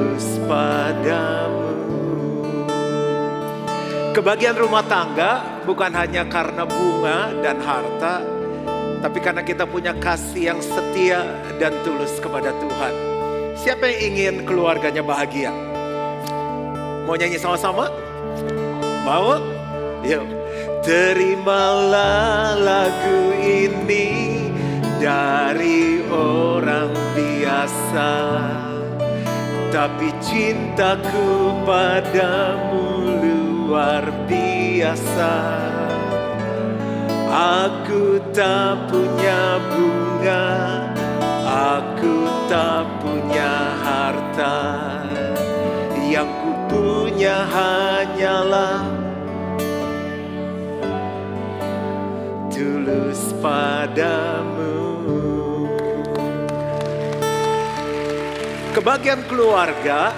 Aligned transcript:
tulus 0.00 0.40
padamu 0.48 1.68
Kebahagiaan 4.16 4.58
rumah 4.58 4.82
tangga 4.88 5.60
bukan 5.68 5.92
hanya 5.92 6.24
karena 6.24 6.64
bunga 6.64 7.30
dan 7.44 7.60
harta 7.60 8.24
Tapi 9.04 9.18
karena 9.20 9.44
kita 9.44 9.68
punya 9.68 9.92
kasih 10.00 10.56
yang 10.56 10.60
setia 10.64 11.20
dan 11.60 11.76
tulus 11.84 12.16
kepada 12.16 12.50
Tuhan 12.56 12.94
Siapa 13.60 13.92
yang 13.92 14.00
ingin 14.16 14.34
keluarganya 14.48 15.04
bahagia? 15.04 15.52
Mau 17.04 17.12
nyanyi 17.12 17.36
sama-sama? 17.36 17.92
Mau? 19.04 19.36
Yuk. 20.00 20.24
Terimalah 20.80 22.56
lagu 22.56 23.36
ini 23.36 24.48
dari 24.96 26.00
orang 26.08 26.88
biasa 27.12 28.69
Tapi 29.70 30.10
cintaku 30.18 31.54
padamu 31.62 32.86
luar 33.22 34.04
biasa. 34.26 35.34
Aku 37.30 38.18
tak 38.34 38.90
punya 38.90 39.62
bunga 39.70 40.46
Aku 41.50 42.26
tak 42.50 42.86
punya 42.98 43.54
harta. 43.82 44.58
Yang 46.10 46.30
ku 46.42 46.50
punya 46.66 47.46
hanyalah 47.46 48.82
Tulus 52.50 53.30
padamu 53.38 54.89
Kebahagiaan 58.80 59.28
keluarga 59.28 60.08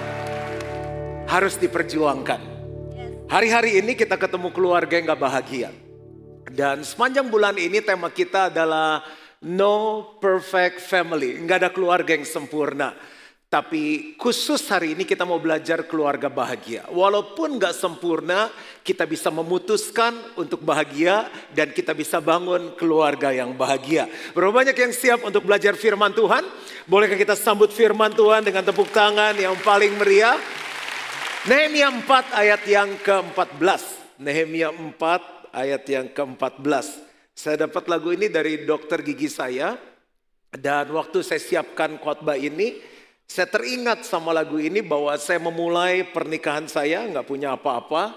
harus 1.27 1.59
diperjuangkan. 1.59 2.39
Hari-hari 3.27 3.83
ini 3.83 3.91
kita 3.91 4.15
ketemu 4.15 4.55
keluarga 4.55 4.95
yang 4.95 5.11
gak 5.11 5.19
bahagia. 5.19 5.69
Dan 6.47 6.79
sepanjang 6.87 7.27
bulan 7.27 7.59
ini 7.59 7.83
tema 7.83 8.07
kita 8.07 8.47
adalah 8.47 9.03
No 9.43 10.07
Perfect 10.15 10.79
Family. 10.79 11.43
Nggak 11.43 11.57
ada 11.59 11.69
keluarga 11.75 12.15
yang 12.15 12.23
sempurna. 12.23 12.95
Tapi 13.53 14.17
khusus 14.17 14.65
hari 14.65 14.97
ini 14.97 15.05
kita 15.05 15.29
mau 15.29 15.37
belajar 15.37 15.85
keluarga 15.85 16.25
bahagia. 16.25 16.89
Walaupun 16.89 17.61
nggak 17.61 17.77
sempurna, 17.77 18.49
kita 18.81 19.05
bisa 19.05 19.29
memutuskan 19.29 20.09
untuk 20.33 20.65
bahagia 20.65 21.29
dan 21.53 21.69
kita 21.69 21.93
bisa 21.93 22.17
bangun 22.17 22.73
keluarga 22.73 23.29
yang 23.29 23.53
bahagia. 23.53 24.09
Berapa 24.33 24.49
banyak 24.49 24.73
yang 24.73 24.89
siap 24.89 25.21
untuk 25.21 25.45
belajar 25.45 25.77
firman 25.77 26.17
Tuhan? 26.17 26.41
Bolehkah 26.89 27.13
kita 27.13 27.37
sambut 27.37 27.69
firman 27.69 28.09
Tuhan 28.17 28.41
dengan 28.41 28.65
tepuk 28.65 28.89
tangan 28.89 29.37
yang 29.37 29.53
paling 29.61 30.01
meriah? 30.01 30.33
Nehemia 31.45 31.93
4 31.93 32.09
ayat 32.33 32.61
yang 32.65 32.89
ke-14. 33.05 34.17
Nehemia 34.17 34.73
4 34.73 34.97
ayat 35.53 35.83
yang 35.85 36.09
ke-14. 36.09 37.05
Saya 37.37 37.69
dapat 37.69 37.85
lagu 37.85 38.09
ini 38.09 38.33
dari 38.33 38.65
dokter 38.65 39.05
gigi 39.05 39.29
saya. 39.29 39.77
Dan 40.49 40.89
waktu 40.89 41.21
saya 41.21 41.41
siapkan 41.41 41.97
khotbah 42.01 42.37
ini, 42.37 42.92
saya 43.27 43.47
teringat 43.49 44.05
sama 44.05 44.29
lagu 44.35 44.59
ini 44.59 44.83
bahwa 44.83 45.15
saya 45.17 45.41
memulai 45.41 46.05
pernikahan 46.05 46.69
saya 46.69 47.07
nggak 47.09 47.25
punya 47.25 47.57
apa-apa, 47.57 48.13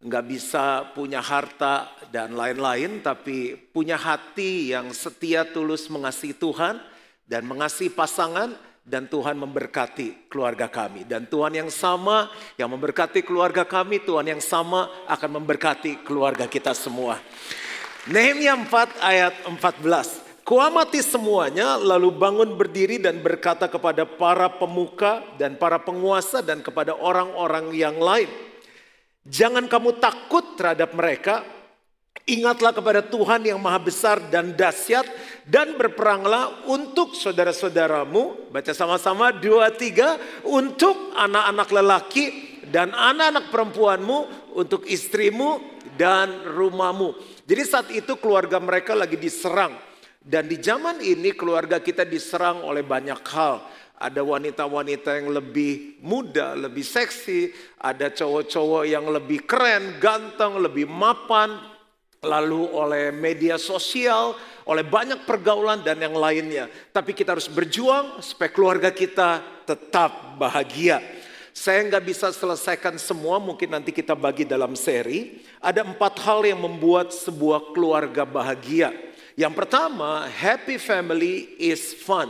nggak 0.00 0.24
bisa 0.28 0.86
punya 0.94 1.20
harta 1.20 1.90
dan 2.08 2.32
lain-lain, 2.38 3.02
tapi 3.04 3.56
punya 3.56 3.98
hati 3.98 4.72
yang 4.72 4.92
setia 4.96 5.44
tulus 5.44 5.90
mengasihi 5.92 6.36
Tuhan 6.36 6.78
dan 7.28 7.42
mengasihi 7.44 7.92
pasangan 7.92 8.54
dan 8.86 9.06
Tuhan 9.06 9.36
memberkati 9.36 10.30
keluarga 10.32 10.66
kami. 10.66 11.04
Dan 11.04 11.28
Tuhan 11.28 11.52
yang 11.54 11.70
sama 11.70 12.32
yang 12.56 12.72
memberkati 12.72 13.22
keluarga 13.22 13.62
kami, 13.68 14.00
Tuhan 14.02 14.26
yang 14.26 14.42
sama 14.42 14.88
akan 15.06 15.42
memberkati 15.42 16.02
keluarga 16.02 16.48
kita 16.48 16.72
semua. 16.72 17.20
Nehemia 18.08 18.56
4 18.56 19.04
ayat 19.04 19.34
14. 19.44 20.29
Kuamati 20.40 21.04
semuanya, 21.04 21.78
lalu 21.78 22.10
bangun 22.10 22.56
berdiri 22.58 22.98
dan 22.98 23.20
berkata 23.22 23.68
kepada 23.70 24.02
para 24.08 24.50
pemuka 24.50 25.22
dan 25.38 25.54
para 25.54 25.78
penguasa 25.78 26.40
dan 26.40 26.64
kepada 26.64 26.96
orang-orang 26.96 27.70
yang 27.76 28.00
lain. 28.00 28.26
Jangan 29.28 29.68
kamu 29.68 30.00
takut 30.00 30.56
terhadap 30.56 30.96
mereka, 30.96 31.44
ingatlah 32.24 32.72
kepada 32.72 33.04
Tuhan 33.04 33.44
yang 33.46 33.60
maha 33.60 33.78
besar 33.78 34.16
dan 34.32 34.56
dahsyat 34.56 35.04
dan 35.44 35.76
berperanglah 35.76 36.64
untuk 36.66 37.12
saudara-saudaramu. 37.14 38.50
Baca 38.50 38.72
sama-sama 38.72 39.30
dua 39.36 39.68
tiga 39.70 40.16
untuk 40.42 41.14
anak-anak 41.14 41.68
lelaki 41.68 42.26
dan 42.72 42.90
anak-anak 42.96 43.52
perempuanmu, 43.52 44.18
untuk 44.56 44.82
istrimu 44.88 45.62
dan 45.94 46.48
rumahmu. 46.48 47.14
Jadi 47.46 47.62
saat 47.62 47.88
itu 47.92 48.18
keluarga 48.18 48.58
mereka 48.58 48.98
lagi 48.98 49.14
diserang 49.14 49.89
dan 50.20 50.44
di 50.44 50.60
zaman 50.60 51.00
ini 51.00 51.32
keluarga 51.32 51.80
kita 51.80 52.04
diserang 52.04 52.60
oleh 52.60 52.84
banyak 52.84 53.24
hal. 53.32 53.64
Ada 54.00 54.20
wanita-wanita 54.20 55.16
yang 55.16 55.32
lebih 55.32 56.00
muda, 56.00 56.56
lebih 56.56 56.84
seksi, 56.84 57.52
ada 57.80 58.08
cowok-cowok 58.08 58.84
yang 58.88 59.04
lebih 59.08 59.44
keren, 59.44 60.00
ganteng, 60.00 60.56
lebih 60.56 60.88
mapan, 60.88 61.52
lalu 62.24 62.68
oleh 62.68 63.12
media 63.12 63.56
sosial, 63.60 64.36
oleh 64.68 64.84
banyak 64.84 65.24
pergaulan 65.24 65.84
dan 65.84 66.00
yang 66.00 66.16
lainnya. 66.16 66.68
Tapi 66.92 67.12
kita 67.12 67.36
harus 67.36 67.48
berjuang 67.48 68.24
supaya 68.24 68.48
keluarga 68.52 68.88
kita 68.92 69.40
tetap 69.68 70.36
bahagia. 70.36 71.00
Saya 71.52 71.84
nggak 71.84 72.04
bisa 72.04 72.32
selesaikan 72.32 72.96
semua, 72.96 73.36
mungkin 73.36 73.68
nanti 73.68 73.92
kita 73.92 74.16
bagi 74.16 74.48
dalam 74.48 74.72
seri. 74.76 75.44
Ada 75.60 75.84
empat 75.84 76.24
hal 76.24 76.40
yang 76.44 76.60
membuat 76.60 77.12
sebuah 77.12 77.76
keluarga 77.76 78.24
bahagia. 78.24 79.09
Yang 79.40 79.64
pertama, 79.64 80.28
happy 80.28 80.76
family 80.76 81.56
is 81.56 81.96
fun. 81.96 82.28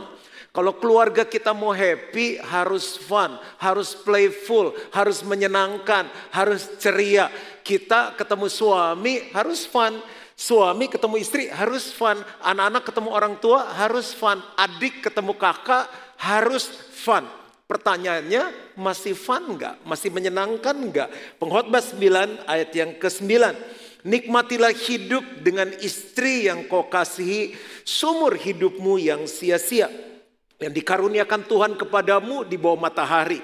Kalau 0.55 0.79
keluarga 0.79 1.27
kita 1.27 1.51
mau 1.51 1.75
happy 1.75 2.39
harus 2.39 2.95
fun, 2.95 3.35
harus 3.59 3.91
playful, 3.99 4.71
harus 4.95 5.19
menyenangkan, 5.19 6.07
harus 6.31 6.71
ceria. 6.79 7.27
Kita 7.67 8.15
ketemu 8.15 8.47
suami 8.47 9.27
harus 9.35 9.67
fun, 9.67 9.99
suami 10.39 10.87
ketemu 10.87 11.19
istri 11.19 11.51
harus 11.51 11.91
fun, 11.91 12.15
anak-anak 12.47 12.87
ketemu 12.87 13.09
orang 13.11 13.35
tua 13.43 13.75
harus 13.75 14.15
fun, 14.15 14.39
adik 14.55 15.03
ketemu 15.03 15.35
kakak 15.35 15.91
harus 16.15 16.71
fun. 16.95 17.27
Pertanyaannya 17.67 18.75
masih 18.79 19.19
fun 19.19 19.59
nggak? 19.59 19.83
Masih 19.83 20.15
menyenangkan 20.15 20.75
nggak? 20.75 21.39
Pengkhotbah 21.39 21.83
9 21.83 22.47
ayat 22.47 22.71
yang 22.71 22.95
ke-9. 22.95 23.31
Nikmatilah 24.01 24.73
hidup 24.73 25.45
dengan 25.45 25.69
istri 25.77 26.49
yang 26.49 26.65
kau 26.65 26.89
kasihi, 26.89 27.53
sumur 27.85 28.33
hidupmu 28.33 28.97
yang 28.97 29.29
sia-sia. 29.29 29.89
Yang 30.57 30.81
dikaruniakan 30.81 31.41
Tuhan 31.45 31.73
kepadamu 31.77 32.45
di 32.45 32.57
bawah 32.57 32.81
matahari. 32.81 33.41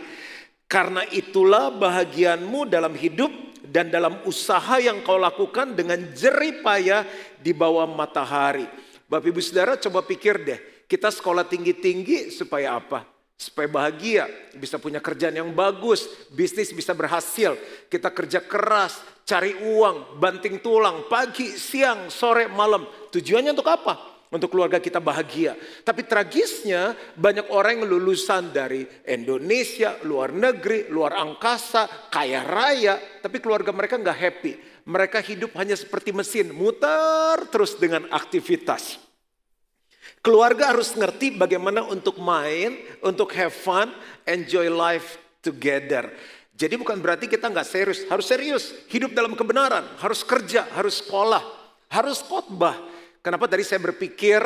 Karena 0.66 1.06
itulah 1.10 1.74
bahagianmu 1.74 2.68
dalam 2.68 2.94
hidup 2.94 3.30
dan 3.68 3.92
dalam 3.92 4.22
usaha 4.24 4.80
yang 4.80 5.04
kau 5.04 5.20
lakukan 5.20 5.76
dengan 5.76 6.00
jerih 6.16 6.64
payah 6.64 7.04
di 7.42 7.52
bawah 7.52 7.88
matahari. 7.88 8.66
Bapak 9.08 9.28
ibu 9.32 9.40
saudara 9.40 9.80
coba 9.80 10.04
pikir 10.04 10.44
deh, 10.44 10.60
kita 10.88 11.08
sekolah 11.12 11.48
tinggi-tinggi 11.48 12.32
supaya 12.32 12.76
apa? 12.76 13.17
Supaya 13.38 13.70
bahagia, 13.70 14.26
bisa 14.58 14.82
punya 14.82 14.98
kerjaan 14.98 15.38
yang 15.38 15.54
bagus, 15.54 16.10
bisnis 16.34 16.74
bisa 16.74 16.98
berhasil, 16.98 17.54
kita 17.86 18.10
kerja 18.10 18.42
keras, 18.42 18.98
cari 19.30 19.54
uang, 19.54 20.18
banting 20.18 20.58
tulang, 20.58 21.06
pagi, 21.06 21.54
siang, 21.54 22.10
sore, 22.10 22.50
malam. 22.50 22.90
Tujuannya 23.14 23.54
untuk 23.54 23.70
apa? 23.70 23.94
Untuk 24.34 24.50
keluarga 24.50 24.82
kita 24.82 24.98
bahagia. 24.98 25.54
Tapi 25.86 26.10
tragisnya 26.10 26.98
banyak 27.14 27.54
orang 27.54 27.78
yang 27.78 27.86
lulusan 27.86 28.50
dari 28.50 28.82
Indonesia, 29.06 30.02
luar 30.02 30.34
negeri, 30.34 30.90
luar 30.90 31.22
angkasa, 31.22 32.10
kaya 32.10 32.42
raya. 32.42 32.98
Tapi 33.22 33.38
keluarga 33.38 33.70
mereka 33.70 34.02
nggak 34.02 34.18
happy. 34.18 34.52
Mereka 34.90 35.22
hidup 35.22 35.54
hanya 35.62 35.78
seperti 35.78 36.10
mesin, 36.10 36.50
muter 36.58 37.38
terus 37.54 37.78
dengan 37.78 38.10
aktivitas. 38.10 39.07
Keluarga 40.22 40.76
harus 40.76 40.92
ngerti 40.98 41.38
bagaimana 41.38 41.88
untuk 41.88 42.20
main, 42.20 42.76
untuk 43.00 43.32
have 43.38 43.54
fun, 43.54 43.94
enjoy 44.28 44.68
life 44.68 45.16
together. 45.40 46.10
Jadi 46.58 46.74
bukan 46.74 46.98
berarti 46.98 47.30
kita 47.30 47.54
nggak 47.54 47.68
serius, 47.70 48.02
harus 48.10 48.26
serius, 48.26 48.74
hidup 48.90 49.14
dalam 49.14 49.38
kebenaran, 49.38 49.86
harus 50.02 50.26
kerja, 50.26 50.66
harus 50.74 51.06
sekolah, 51.06 51.44
harus 51.94 52.20
khotbah. 52.26 52.76
Kenapa 53.22 53.46
tadi 53.46 53.62
saya 53.62 53.78
berpikir 53.78 54.42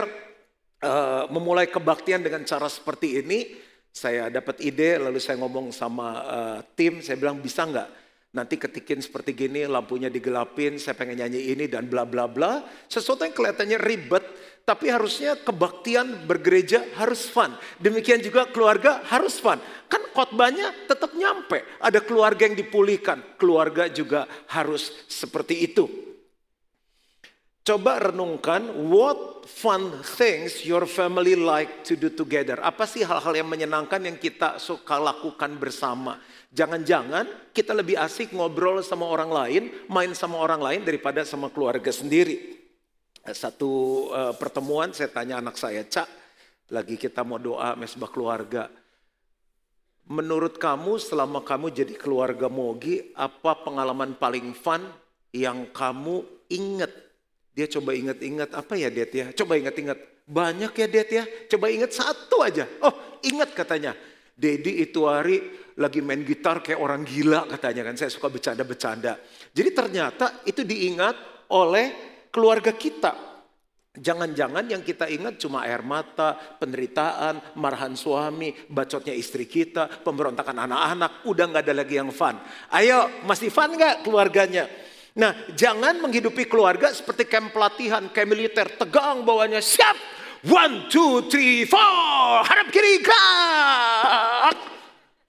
uh, 0.84 1.24
memulai 1.32 1.72
kebaktian 1.72 2.20
dengan 2.20 2.44
cara 2.44 2.68
seperti 2.68 3.24
ini? 3.24 3.56
Saya 3.92 4.28
dapat 4.28 4.60
ide, 4.60 5.00
lalu 5.00 5.24
saya 5.24 5.40
ngomong 5.40 5.72
sama 5.72 6.08
uh, 6.24 6.60
tim, 6.76 7.00
saya 7.00 7.16
bilang 7.16 7.40
bisa 7.40 7.64
nggak 7.64 8.01
nanti 8.32 8.56
ketikin 8.56 9.04
seperti 9.04 9.36
gini, 9.36 9.68
lampunya 9.68 10.08
digelapin, 10.08 10.80
saya 10.80 10.96
pengen 10.96 11.20
nyanyi 11.20 11.52
ini 11.52 11.68
dan 11.68 11.92
bla 11.92 12.08
bla 12.08 12.28
bla. 12.32 12.64
Sesuatu 12.88 13.28
yang 13.28 13.36
kelihatannya 13.36 13.80
ribet, 13.80 14.24
tapi 14.64 14.88
harusnya 14.88 15.36
kebaktian 15.36 16.24
bergereja 16.24 16.96
harus 16.96 17.28
fun. 17.28 17.52
Demikian 17.82 18.24
juga 18.24 18.48
keluarga 18.48 19.04
harus 19.04 19.36
fun. 19.36 19.60
Kan 19.92 20.08
khotbahnya 20.16 20.88
tetap 20.88 21.12
nyampe. 21.12 21.66
Ada 21.84 22.00
keluarga 22.00 22.48
yang 22.48 22.56
dipulihkan. 22.56 23.36
Keluarga 23.36 23.92
juga 23.92 24.30
harus 24.48 24.96
seperti 25.12 25.68
itu. 25.68 26.12
Coba 27.62 28.10
renungkan 28.10 28.74
what 28.90 29.46
fun 29.46 30.02
things 30.18 30.66
your 30.66 30.90
family 30.90 31.38
like 31.38 31.86
to 31.86 31.94
do 31.94 32.10
together. 32.10 32.58
Apa 32.58 32.90
sih 32.90 33.06
hal-hal 33.06 33.38
yang 33.38 33.46
menyenangkan 33.46 34.02
yang 34.02 34.18
kita 34.18 34.58
suka 34.58 34.98
lakukan 34.98 35.62
bersama? 35.62 36.18
Jangan-jangan 36.52 37.56
kita 37.56 37.72
lebih 37.72 37.96
asik 37.96 38.36
ngobrol 38.36 38.84
sama 38.84 39.08
orang 39.08 39.32
lain, 39.32 39.64
main 39.88 40.12
sama 40.12 40.36
orang 40.36 40.60
lain 40.60 40.82
daripada 40.84 41.24
sama 41.24 41.48
keluarga 41.48 41.96
sendiri. 41.96 42.60
Satu 43.24 43.72
uh, 44.12 44.36
pertemuan 44.36 44.92
saya 44.92 45.08
tanya 45.08 45.40
anak 45.40 45.56
saya, 45.56 45.88
Cak, 45.88 46.10
lagi 46.76 47.00
kita 47.00 47.24
mau 47.24 47.40
doa 47.40 47.80
mesbah 47.80 48.12
keluarga. 48.12 48.68
Menurut 50.12 50.60
kamu 50.60 51.00
selama 51.00 51.40
kamu 51.40 51.72
jadi 51.72 51.96
keluarga 51.96 52.52
Mogi, 52.52 53.16
apa 53.16 53.56
pengalaman 53.64 54.20
paling 54.20 54.52
fun 54.52 54.84
yang 55.32 55.72
kamu 55.72 56.28
inget? 56.52 56.92
Dia 57.56 57.72
coba 57.72 57.96
inget-inget 57.96 58.52
apa 58.52 58.76
ya 58.76 58.92
Dad 58.92 59.12
ya? 59.12 59.32
Coba 59.32 59.56
inget-inget. 59.56 60.00
Banyak 60.28 60.72
ya 60.76 60.88
Dad 60.92 61.10
ya? 61.12 61.24
Coba 61.48 61.72
inget 61.72 61.96
satu 61.96 62.44
aja. 62.44 62.68
Oh 62.84 62.92
inget 63.24 63.56
katanya. 63.56 63.96
Dedi 64.42 64.82
itu 64.82 65.06
hari 65.06 65.38
lagi 65.78 66.02
main 66.02 66.26
gitar 66.26 66.66
kayak 66.66 66.82
orang 66.82 67.06
gila 67.06 67.46
katanya 67.46 67.86
kan. 67.86 67.94
Saya 67.94 68.10
suka 68.10 68.34
bercanda-bercanda. 68.34 69.22
Jadi 69.54 69.70
ternyata 69.70 70.42
itu 70.50 70.66
diingat 70.66 71.46
oleh 71.54 72.18
keluarga 72.34 72.74
kita. 72.74 73.30
Jangan-jangan 73.92 74.72
yang 74.72 74.82
kita 74.88 75.12
ingat 75.12 75.36
cuma 75.36 75.68
air 75.68 75.84
mata, 75.84 76.34
penderitaan, 76.34 77.60
marahan 77.60 77.92
suami, 77.92 78.56
bacotnya 78.72 79.12
istri 79.12 79.44
kita, 79.44 80.02
pemberontakan 80.02 80.64
anak-anak, 80.64 81.28
udah 81.28 81.46
nggak 81.52 81.64
ada 81.68 81.76
lagi 81.76 82.00
yang 82.00 82.08
fun. 82.16 82.40
Ayo, 82.72 83.12
masih 83.28 83.52
fun 83.52 83.76
nggak 83.76 84.08
keluarganya? 84.08 84.72
Nah, 85.20 85.36
jangan 85.52 86.00
menghidupi 86.00 86.48
keluarga 86.48 86.88
seperti 86.96 87.28
camp 87.28 87.52
pelatihan, 87.52 88.08
kayak 88.16 88.32
militer, 88.32 88.68
tegang 88.80 89.28
bawahnya, 89.28 89.60
siap, 89.60 90.00
one, 90.48 90.90
two, 90.90 91.26
three, 91.30 91.70
four, 91.70 92.42
harap 92.42 92.68
kiri, 92.74 93.06
gerak. 93.06 94.58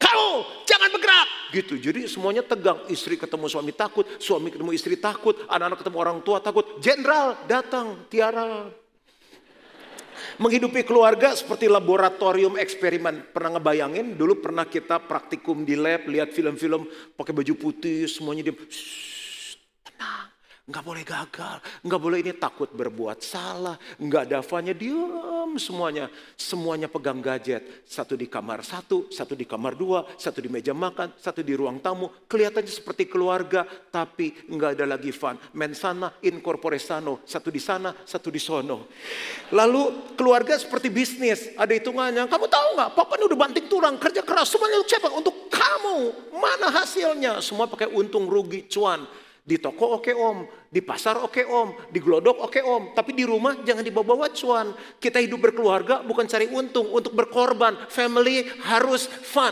Kamu 0.00 0.30
jangan 0.64 0.88
bergerak. 0.88 1.28
Gitu. 1.52 1.74
Jadi 1.78 2.08
semuanya 2.08 2.42
tegang. 2.42 2.80
Istri 2.88 3.20
ketemu 3.20 3.46
suami 3.46 3.72
takut, 3.76 4.08
suami 4.16 4.48
ketemu 4.48 4.72
istri 4.72 4.96
takut, 4.96 5.36
anak-anak 5.46 5.78
ketemu 5.84 5.96
orang 6.00 6.18
tua 6.24 6.40
takut. 6.40 6.64
Jenderal 6.80 7.36
datang, 7.44 8.08
Tiara. 8.08 8.72
Menghidupi 10.40 10.80
keluarga 10.82 11.36
seperti 11.36 11.68
laboratorium 11.68 12.56
eksperimen. 12.56 13.36
Pernah 13.36 13.60
ngebayangin 13.60 14.16
dulu 14.16 14.40
pernah 14.40 14.64
kita 14.64 14.96
praktikum 15.04 15.62
di 15.62 15.76
lab, 15.76 16.08
lihat 16.08 16.32
film-film 16.32 16.88
pakai 17.14 17.36
baju 17.36 17.54
putih, 17.58 18.08
semuanya 18.08 18.48
dia 18.48 18.56
tenang 19.84 20.31
nggak 20.62 20.84
boleh 20.86 21.02
gagal, 21.02 21.58
nggak 21.82 21.98
boleh 21.98 22.18
ini 22.22 22.38
takut 22.38 22.70
berbuat 22.70 23.18
salah, 23.18 23.74
nggak 23.98 24.30
davanya 24.30 24.70
diam 24.70 25.58
semuanya, 25.58 26.06
semuanya 26.38 26.86
pegang 26.86 27.18
gadget, 27.18 27.82
satu 27.82 28.14
di 28.14 28.30
kamar 28.30 28.62
satu, 28.62 29.10
satu 29.10 29.34
di 29.34 29.42
kamar 29.42 29.74
dua, 29.74 30.06
satu 30.14 30.38
di 30.38 30.46
meja 30.46 30.70
makan, 30.70 31.18
satu 31.18 31.42
di 31.42 31.58
ruang 31.58 31.82
tamu, 31.82 32.06
kelihatannya 32.30 32.70
seperti 32.70 33.10
keluarga, 33.10 33.66
tapi 33.66 34.38
nggak 34.46 34.78
ada 34.78 34.86
lagi 34.94 35.10
fun, 35.10 35.34
men 35.58 35.74
sana 35.74 36.14
incorpore 36.22 36.78
sano, 36.78 37.26
satu 37.26 37.50
di 37.50 37.58
sana, 37.58 37.90
satu 38.06 38.30
di 38.30 38.38
sono. 38.38 38.86
Lalu 39.50 40.14
keluarga 40.14 40.54
seperti 40.54 40.94
bisnis, 40.94 41.50
ada 41.58 41.74
hitungannya, 41.74 42.30
kamu 42.30 42.46
tahu 42.46 42.78
nggak, 42.78 42.90
papa 42.94 43.18
ini 43.18 43.26
udah 43.26 43.38
banting 43.50 43.66
tulang, 43.66 43.98
kerja 43.98 44.22
keras, 44.22 44.46
semuanya 44.46 44.78
untuk 44.78 44.90
siapa? 44.94 45.10
Untuk 45.10 45.50
kamu, 45.50 45.96
mana 46.38 46.70
hasilnya? 46.70 47.42
Semua 47.42 47.66
pakai 47.66 47.90
untung 47.90 48.30
rugi 48.30 48.70
cuan. 48.70 49.02
Di 49.42 49.58
toko 49.58 49.98
oke 49.98 50.14
om, 50.14 50.46
di 50.70 50.78
pasar 50.78 51.18
oke 51.18 51.42
om, 51.42 51.74
di 51.90 51.98
glodok 51.98 52.46
oke 52.46 52.62
om. 52.62 52.94
Tapi 52.94 53.10
di 53.10 53.26
rumah 53.26 53.58
jangan 53.66 53.82
dibawa-bawa 53.82 54.30
cuan. 54.30 54.70
Kita 55.02 55.18
hidup 55.18 55.50
berkeluarga 55.50 56.06
bukan 56.06 56.30
cari 56.30 56.46
untung, 56.46 56.86
untuk 56.94 57.10
berkorban. 57.10 57.74
Family 57.90 58.46
harus 58.62 59.10
fun. 59.10 59.50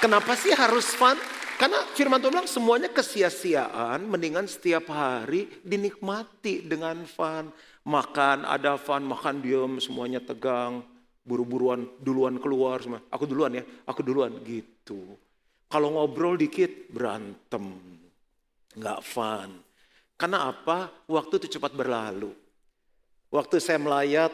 Kenapa 0.00 0.32
sih 0.36 0.52
harus 0.56 0.96
fun? 0.96 1.16
Karena 1.54 1.80
firman 1.96 2.18
Tuhan 2.18 2.34
bilang 2.34 2.50
semuanya 2.50 2.90
kesia-siaan, 2.90 4.04
mendingan 4.04 4.44
setiap 4.44 4.90
hari 4.90 5.46
dinikmati 5.62 6.64
dengan 6.66 7.04
fun. 7.08 7.52
Makan 7.84 8.48
ada 8.48 8.80
fun, 8.80 9.04
makan 9.04 9.44
diem, 9.44 9.76
semuanya 9.80 10.18
tegang, 10.18 10.84
buru-buruan 11.24 11.88
duluan 12.04 12.36
keluar 12.36 12.84
semua. 12.84 13.00
Aku 13.08 13.24
duluan 13.24 13.54
ya, 13.56 13.64
aku 13.88 14.04
duluan 14.04 14.34
gitu. 14.44 15.16
Kalau 15.74 15.90
ngobrol 15.90 16.38
dikit 16.38 16.86
berantem. 16.86 17.66
Nggak 18.78 19.00
fun. 19.02 19.58
Karena 20.14 20.46
apa? 20.46 20.86
Waktu 21.10 21.42
itu 21.42 21.58
cepat 21.58 21.74
berlalu. 21.74 22.30
Waktu 23.34 23.58
saya 23.58 23.82
melayat 23.82 24.30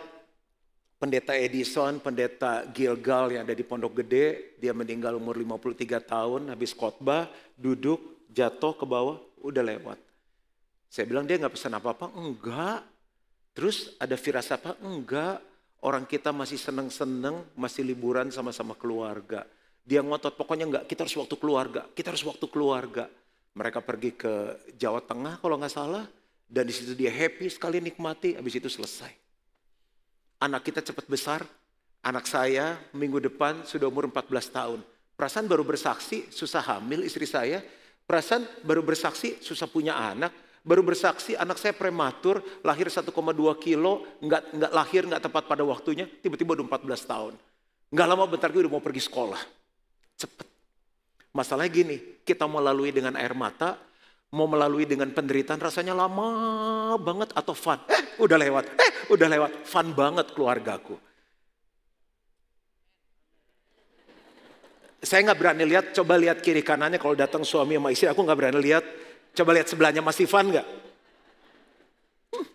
pendeta 1.01 1.33
Edison, 1.33 1.97
pendeta 1.97 2.69
Gilgal 2.69 3.33
yang 3.33 3.49
ada 3.49 3.57
di 3.57 3.65
Pondok 3.65 4.05
Gede, 4.05 4.53
dia 4.61 4.77
meninggal 4.77 5.17
umur 5.17 5.41
53 5.41 6.05
tahun, 6.05 6.53
habis 6.53 6.77
khotbah, 6.77 7.33
duduk, 7.57 8.29
jatuh 8.29 8.77
ke 8.77 8.85
bawah, 8.85 9.17
udah 9.41 9.65
lewat. 9.65 9.97
Saya 10.93 11.09
bilang 11.09 11.25
dia 11.25 11.41
nggak 11.41 11.57
pesan 11.57 11.73
apa-apa, 11.73 12.13
enggak. 12.21 12.85
Terus 13.57 13.97
ada 13.97 14.13
firasat 14.13 14.61
apa? 14.61 14.73
Enggak. 14.85 15.41
Orang 15.81 16.05
kita 16.05 16.37
masih 16.37 16.61
seneng-seneng, 16.61 17.49
masih 17.57 17.81
liburan 17.81 18.29
sama-sama 18.29 18.77
keluarga. 18.77 19.49
Dia 19.85 20.05
ngotot, 20.05 20.37
pokoknya 20.37 20.67
enggak, 20.69 20.85
kita 20.87 21.05
harus 21.07 21.17
waktu 21.19 21.35
keluarga, 21.41 21.87
kita 21.97 22.13
harus 22.15 22.25
waktu 22.25 22.47
keluarga. 22.47 23.09
Mereka 23.57 23.83
pergi 23.83 24.15
ke 24.15 24.33
Jawa 24.79 25.03
Tengah 25.03 25.43
kalau 25.43 25.59
nggak 25.59 25.75
salah, 25.75 26.07
dan 26.47 26.67
di 26.67 26.75
situ 26.75 26.95
dia 26.99 27.11
happy 27.11 27.47
sekali 27.47 27.79
nikmati, 27.79 28.35
habis 28.35 28.59
itu 28.59 28.67
selesai. 28.67 29.11
Anak 30.43 30.67
kita 30.67 30.83
cepat 30.83 31.07
besar, 31.07 31.41
anak 32.03 32.27
saya 32.27 32.79
minggu 32.97 33.23
depan 33.23 33.63
sudah 33.63 33.87
umur 33.87 34.11
14 34.11 34.51
tahun. 34.51 34.81
Perasaan 35.15 35.45
baru 35.45 35.63
bersaksi, 35.63 36.33
susah 36.33 36.65
hamil 36.65 37.05
istri 37.05 37.29
saya. 37.29 37.61
Perasaan 38.09 38.65
baru 38.65 38.81
bersaksi, 38.81 39.37
susah 39.45 39.69
punya 39.69 39.93
anak. 39.95 40.33
Baru 40.65 40.81
bersaksi 40.81 41.37
anak 41.37 41.61
saya 41.61 41.77
prematur, 41.77 42.41
lahir 42.65 42.89
1,2 42.89 43.13
kilo, 43.61 44.05
nggak, 44.25 44.43
nggak 44.57 44.73
lahir 44.73 45.03
nggak 45.07 45.23
tepat 45.29 45.45
pada 45.45 45.63
waktunya, 45.63 46.09
tiba-tiba 46.09 46.57
udah 46.57 46.67
14 46.67 47.05
tahun. 47.05 47.35
Nggak 47.93 48.07
lama 48.09 48.25
bentar 48.27 48.49
gue 48.49 48.65
udah 48.65 48.73
mau 48.73 48.83
pergi 48.83 49.03
sekolah. 49.05 49.60
Cepat. 50.21 50.47
Masalahnya 51.33 51.73
gini, 51.73 51.97
kita 52.29 52.45
melalui 52.45 52.93
dengan 52.93 53.17
air 53.17 53.33
mata, 53.33 53.81
mau 54.37 54.45
melalui 54.45 54.85
dengan 54.85 55.09
penderitaan 55.09 55.57
rasanya 55.57 55.97
lama 55.97 56.95
banget 57.01 57.33
atau 57.33 57.57
fun. 57.57 57.81
Eh, 57.89 58.21
udah 58.21 58.37
lewat. 58.37 58.65
Eh, 58.77 58.91
udah 59.17 59.29
lewat. 59.31 59.51
Fun 59.65 59.97
banget 59.97 60.37
keluargaku. 60.37 61.01
Saya 65.01 65.25
nggak 65.25 65.39
berani 65.41 65.65
lihat, 65.65 65.97
coba 65.97 66.21
lihat 66.21 66.45
kiri 66.45 66.61
kanannya 66.61 67.01
kalau 67.01 67.17
datang 67.17 67.41
suami 67.41 67.81
sama 67.81 67.89
istri, 67.89 68.05
aku 68.05 68.21
nggak 68.21 68.37
berani 68.37 68.61
lihat. 68.61 68.85
Coba 69.33 69.57
lihat 69.57 69.73
sebelahnya 69.73 70.05
masih 70.05 70.29
fun 70.29 70.53
nggak? 70.53 70.67
Hmm. 72.37 72.47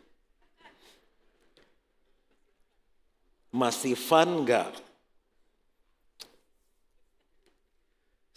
Masih 3.49 3.97
fun 3.97 4.45
nggak? 4.45 4.84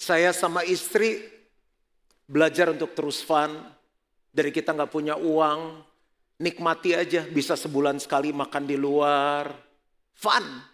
Saya 0.08 0.32
sama 0.32 0.64
istri 0.64 1.20
belajar 2.24 2.72
untuk 2.72 2.96
terus 2.96 3.20
fun. 3.20 3.52
Dari 4.32 4.48
kita 4.48 4.72
nggak 4.72 4.88
punya 4.88 5.20
uang, 5.20 5.84
nikmati 6.40 6.96
aja. 6.96 7.28
Bisa 7.28 7.60
sebulan 7.60 8.00
sekali 8.00 8.32
makan 8.32 8.64
di 8.64 8.80
luar. 8.80 9.52
Fun. 10.16 10.64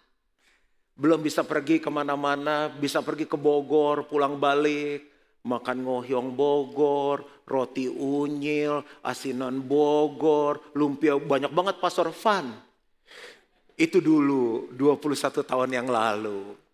Belum 0.95 1.19
bisa 1.19 1.43
pergi 1.43 1.83
ke 1.83 1.91
mana-mana, 1.91 2.71
bisa 2.71 3.03
pergi 3.03 3.27
ke 3.27 3.35
Bogor, 3.35 4.07
pulang 4.07 4.39
balik. 4.39 5.11
Makan 5.43 5.83
ngohyong 5.83 6.31
Bogor, 6.31 7.43
roti 7.43 7.91
unyil, 7.91 8.87
asinan 9.03 9.59
Bogor, 9.59 10.71
lumpia 10.79 11.19
banyak 11.19 11.51
banget 11.51 11.75
pasar 11.83 12.07
fun. 12.15 12.55
Itu 13.75 13.99
dulu 13.99 14.71
21 14.71 15.43
tahun 15.43 15.75
yang 15.75 15.91
lalu. 15.91 16.64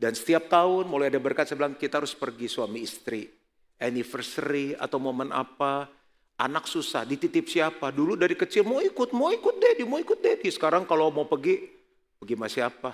Dan 0.00 0.16
setiap 0.16 0.48
tahun 0.48 0.88
mulai 0.88 1.12
ada 1.12 1.20
berkat 1.20 1.44
saya 1.44 1.60
bilang 1.60 1.76
kita 1.76 2.00
harus 2.00 2.16
pergi 2.16 2.48
suami 2.48 2.80
istri. 2.80 3.28
Anniversary 3.76 4.72
atau 4.72 4.96
momen 4.96 5.28
apa. 5.28 5.92
Anak 6.40 6.64
susah, 6.64 7.04
dititip 7.04 7.52
siapa? 7.52 7.92
Dulu 7.92 8.16
dari 8.16 8.32
kecil 8.32 8.64
mau 8.64 8.80
ikut, 8.80 9.12
mau 9.12 9.28
ikut 9.28 9.60
daddy, 9.60 9.84
mau 9.84 10.00
ikut 10.00 10.24
daddy. 10.24 10.48
Sekarang 10.48 10.88
kalau 10.88 11.12
mau 11.12 11.28
pergi, 11.28 11.68
pergi 12.16 12.32
sama 12.32 12.48
siapa? 12.48 12.90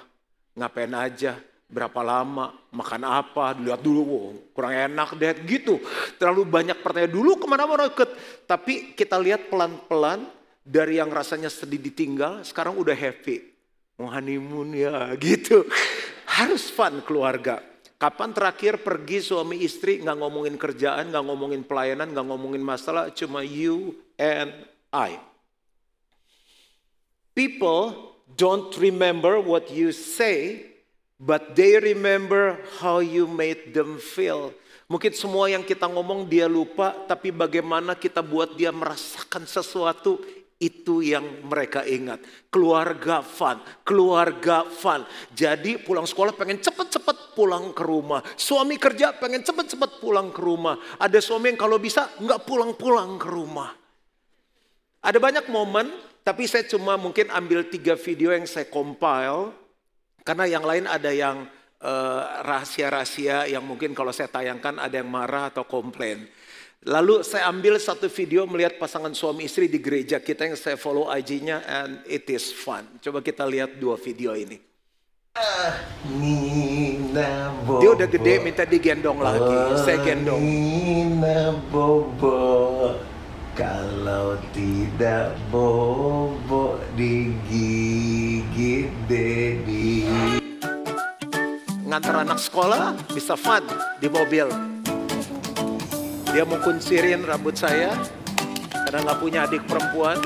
Ngapain 0.58 0.90
aja? 0.98 1.38
Berapa 1.70 2.02
lama? 2.02 2.50
Makan 2.75 3.02
apa? 3.06 3.54
Lihat 3.54 3.78
dulu, 3.86 4.02
wow, 4.02 4.28
kurang 4.50 4.75
enak 4.75 5.14
deh. 5.14 5.30
Gitu. 5.46 5.78
Terlalu 6.18 6.42
banyak 6.42 6.82
pertanyaan. 6.82 7.14
Dulu 7.14 7.38
ke 7.38 7.46
mana-mana 7.46 7.86
ikut. 7.86 8.10
Tapi 8.50 8.98
kita 8.98 9.14
lihat 9.14 9.46
pelan-pelan 9.46 10.26
dari 10.66 10.98
yang 10.98 11.14
rasanya 11.14 11.46
sedih 11.46 11.78
ditinggal, 11.78 12.42
sekarang 12.42 12.75
udah 12.75 12.98
happy. 12.98 13.54
Mau 14.02 14.10
honeymoon 14.10 14.75
ya 14.75 15.06
gitu. 15.22 15.62
Harus 16.37 16.69
fun 16.69 17.00
keluarga. 17.00 17.64
Kapan 17.97 18.37
terakhir 18.37 18.85
pergi 18.85 19.25
suami 19.25 19.64
istri 19.64 20.05
nggak 20.05 20.21
ngomongin 20.21 20.61
kerjaan, 20.61 21.09
nggak 21.09 21.25
ngomongin 21.25 21.64
pelayanan, 21.64 22.12
nggak 22.12 22.28
ngomongin 22.28 22.61
masalah, 22.61 23.09
cuma 23.09 23.40
you 23.40 23.97
and 24.21 24.52
I. 24.93 25.16
People 27.33 28.12
don't 28.37 28.69
remember 28.76 29.40
what 29.40 29.73
you 29.73 29.97
say, 29.97 30.69
but 31.16 31.57
they 31.57 31.81
remember 31.81 32.61
how 32.85 33.00
you 33.00 33.25
made 33.25 33.73
them 33.73 33.97
feel. 33.97 34.52
Mungkin 34.93 35.16
semua 35.16 35.49
yang 35.49 35.64
kita 35.64 35.88
ngomong 35.88 36.28
dia 36.28 36.45
lupa, 36.45 36.93
tapi 37.09 37.33
bagaimana 37.33 37.97
kita 37.97 38.21
buat 38.21 38.52
dia 38.61 38.69
merasakan 38.76 39.49
sesuatu 39.49 40.21
itu 40.56 41.04
yang 41.04 41.44
mereka 41.44 41.84
ingat. 41.84 42.25
Keluarga 42.48 43.20
fun, 43.20 43.60
keluarga 43.84 44.64
fun. 44.64 45.04
Jadi 45.36 45.76
pulang 45.84 46.08
sekolah 46.08 46.32
pengen 46.32 46.64
cepet-cepet 46.64 47.36
pulang 47.36 47.76
ke 47.76 47.84
rumah. 47.84 48.25
Suami 48.40 48.80
kerja 48.80 49.12
pengen 49.12 49.44
cepet-cepet 49.44 50.00
pulang 50.00 50.32
ke 50.32 50.40
rumah. 50.40 50.80
Ada 50.96 51.20
suami 51.20 51.52
yang 51.52 51.60
kalau 51.60 51.76
bisa 51.76 52.08
nggak 52.16 52.48
pulang-pulang 52.48 53.20
ke 53.20 53.28
rumah. 53.28 53.70
Ada 55.04 55.20
banyak 55.20 55.46
momen, 55.52 55.92
tapi 56.25 56.48
saya 56.48 56.64
cuma 56.64 56.96
mungkin 56.96 57.28
ambil 57.30 57.68
tiga 57.68 57.94
video 57.94 58.32
yang 58.32 58.48
saya 58.48 58.66
compile. 58.72 59.52
Karena 60.26 60.48
yang 60.48 60.64
lain 60.66 60.88
ada 60.90 61.12
yang 61.12 61.46
eh, 61.78 62.22
rahasia-rahasia 62.42 63.46
uh, 63.46 63.50
yang 63.52 63.62
mungkin 63.62 63.94
kalau 63.94 64.10
saya 64.10 64.26
tayangkan 64.26 64.82
ada 64.82 64.98
yang 64.98 65.06
marah 65.06 65.54
atau 65.54 65.68
komplain. 65.68 66.26
Lalu 66.87 67.26
saya 67.26 67.50
ambil 67.50 67.83
satu 67.83 68.07
video 68.07 68.47
melihat 68.47 68.78
pasangan 68.78 69.11
suami 69.11 69.50
istri 69.50 69.66
di 69.66 69.83
gereja 69.83 70.23
kita 70.23 70.47
yang 70.47 70.55
saya 70.55 70.78
follow 70.78 71.11
IG-nya 71.11 71.59
and 71.66 71.99
it 72.07 72.31
is 72.31 72.55
fun. 72.55 72.87
Coba 73.02 73.19
kita 73.26 73.43
lihat 73.43 73.83
dua 73.83 73.99
video 73.99 74.38
ini. 74.38 74.55
Nina 76.14 77.50
Bobo. 77.66 77.83
Dia 77.83 77.90
udah 77.90 78.07
gede 78.07 78.38
minta 78.38 78.62
digendong 78.62 79.19
lagi. 79.19 79.83
Saya 79.83 79.99
gendong. 79.99 80.38
Nina 80.38 81.59
Bobo. 81.75 82.95
Kalau 83.59 84.38
tidak 84.55 85.35
bobo 85.50 86.78
digigit 86.95 88.93
dedi. 89.11 90.07
Ngantar 91.83 92.23
anak 92.23 92.38
sekolah 92.38 92.95
bisa 93.11 93.35
fun 93.35 93.66
di 93.99 94.07
mobil. 94.07 94.75
Dia 96.37 96.45
mau 96.45 96.61
kuncirin 96.61 97.25
rambut 97.25 97.57
saya 97.57 97.97
karena 98.85 99.09
nggak 99.09 99.19
punya 99.25 99.49
adik 99.49 99.64
perempuan. 99.64 100.21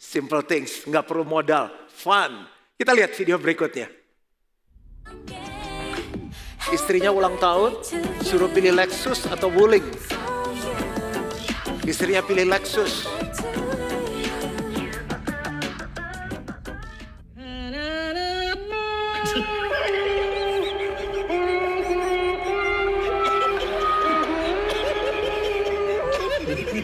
Simple 0.00 0.48
things, 0.48 0.88
nggak 0.88 1.04
perlu 1.04 1.28
modal, 1.28 1.68
fun. 1.92 2.48
Kita 2.72 2.96
lihat 2.96 3.12
video 3.20 3.36
berikutnya. 3.36 3.92
Istrinya 6.72 7.12
ulang 7.12 7.36
tahun, 7.36 7.76
suruh 8.24 8.48
pilih 8.48 8.80
Lexus 8.80 9.28
atau 9.28 9.52
Wuling. 9.52 9.84
Istrinya 11.84 12.24
pilih 12.24 12.48
Lexus. 12.48 13.04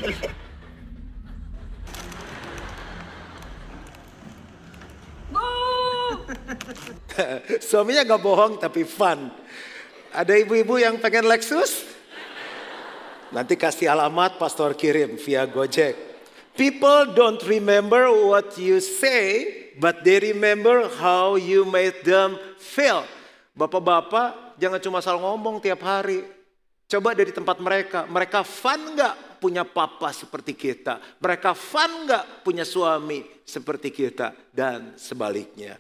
Suaminya 7.64 8.04
gak 8.04 8.20
bohong 8.20 8.60
tapi 8.60 8.84
fun. 8.84 9.32
Ada 10.14 10.38
ibu-ibu 10.38 10.78
yang 10.78 11.00
pengen 11.00 11.26
Lexus? 11.26 11.82
Nanti 13.34 13.58
kasih 13.58 13.90
alamat 13.90 14.38
pastor 14.38 14.78
kirim 14.78 15.18
via 15.18 15.42
Gojek. 15.48 15.96
People 16.54 17.10
don't 17.18 17.42
remember 17.50 18.06
what 18.06 18.54
you 18.54 18.78
say, 18.78 19.74
but 19.74 20.06
they 20.06 20.22
remember 20.22 20.86
how 21.02 21.34
you 21.34 21.66
made 21.66 22.06
them 22.06 22.38
feel. 22.62 23.02
Bapak-bapak 23.58 24.54
jangan 24.62 24.78
cuma 24.78 25.02
asal 25.02 25.18
ngomong 25.18 25.58
tiap 25.58 25.82
hari. 25.82 26.22
Coba 26.86 27.10
dari 27.10 27.34
tempat 27.34 27.58
mereka, 27.58 28.06
mereka 28.06 28.46
fun 28.46 28.94
nggak 28.94 29.23
punya 29.44 29.60
papa 29.68 30.08
seperti 30.08 30.56
kita? 30.56 31.20
Mereka 31.20 31.52
fun 31.52 32.08
nggak 32.08 32.40
punya 32.40 32.64
suami 32.64 33.20
seperti 33.44 33.92
kita? 33.92 34.32
Dan 34.48 34.96
sebaliknya. 34.96 35.76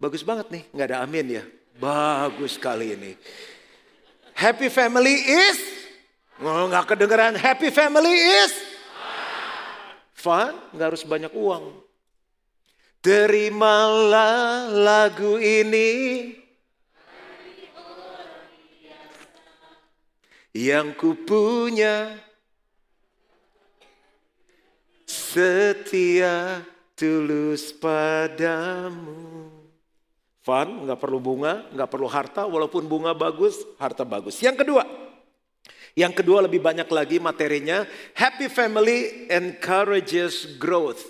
Bagus 0.00 0.24
banget 0.24 0.48
nih, 0.48 0.64
nggak 0.72 0.88
ada 0.88 0.98
amin 1.04 1.26
ya. 1.28 1.44
Bagus 1.76 2.56
sekali 2.56 2.96
ini. 2.96 3.12
Happy 4.32 4.72
family 4.72 5.12
is, 5.12 5.60
oh, 6.40 6.64
nggak 6.72 6.96
kedengeran. 6.96 7.36
Happy 7.36 7.68
family 7.68 8.16
is 8.16 8.56
fun, 10.16 10.56
nggak 10.72 10.96
harus 10.96 11.04
banyak 11.04 11.32
uang. 11.36 11.84
Terimalah 13.04 14.72
lagu 14.72 15.36
ini 15.36 16.32
yang 20.56 20.96
ku 20.96 21.12
punya 21.12 22.23
setia 25.34 26.62
tulus 26.94 27.74
padamu. 27.74 29.50
Fun, 30.44 30.86
nggak 30.86 31.00
perlu 31.00 31.18
bunga, 31.18 31.66
nggak 31.74 31.90
perlu 31.90 32.06
harta, 32.06 32.46
walaupun 32.46 32.86
bunga 32.86 33.10
bagus, 33.16 33.58
harta 33.80 34.06
bagus. 34.06 34.38
Yang 34.38 34.62
kedua, 34.62 34.84
yang 35.98 36.12
kedua 36.14 36.44
lebih 36.44 36.62
banyak 36.62 36.86
lagi 36.86 37.16
materinya, 37.18 37.82
happy 38.14 38.46
family 38.46 39.26
encourages 39.26 40.54
growth. 40.60 41.02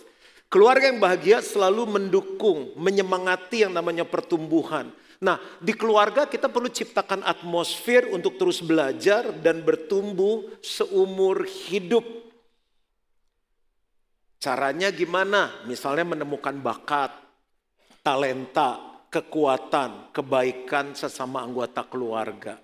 Keluarga 0.49 0.87
yang 0.87 1.03
bahagia 1.03 1.43
selalu 1.43 1.99
mendukung, 1.99 2.73
menyemangati 2.79 3.67
yang 3.67 3.75
namanya 3.75 4.07
pertumbuhan. 4.07 4.89
Nah, 5.19 5.43
di 5.59 5.75
keluarga 5.75 6.31
kita 6.31 6.47
perlu 6.47 6.71
ciptakan 6.71 7.27
atmosfer 7.27 8.07
untuk 8.15 8.39
terus 8.39 8.63
belajar 8.63 9.35
dan 9.43 9.67
bertumbuh 9.67 10.47
seumur 10.63 11.43
hidup. 11.43 12.25
Caranya 14.45 14.93
gimana? 14.93 15.65
Misalnya 15.65 16.05
menemukan 16.05 16.53
bakat, 16.61 17.17
talenta, 18.05 19.01
kekuatan, 19.09 20.13
kebaikan 20.13 20.93
sesama 20.93 21.41
anggota 21.41 21.81
keluarga. 21.89 22.61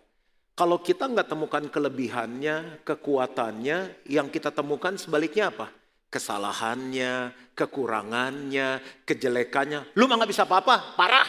Kalau 0.52 0.84
kita 0.84 1.08
nggak 1.08 1.32
temukan 1.32 1.64
kelebihannya, 1.72 2.84
kekuatannya, 2.84 4.04
yang 4.12 4.28
kita 4.28 4.52
temukan 4.52 4.92
sebaliknya 5.00 5.48
apa? 5.48 5.72
Kesalahannya, 6.12 7.32
kekurangannya, 7.56 8.84
kejelekannya. 9.08 9.96
Lu 9.96 10.04
mah 10.04 10.20
nggak 10.20 10.32
bisa 10.36 10.44
apa-apa, 10.44 11.00
parah. 11.00 11.24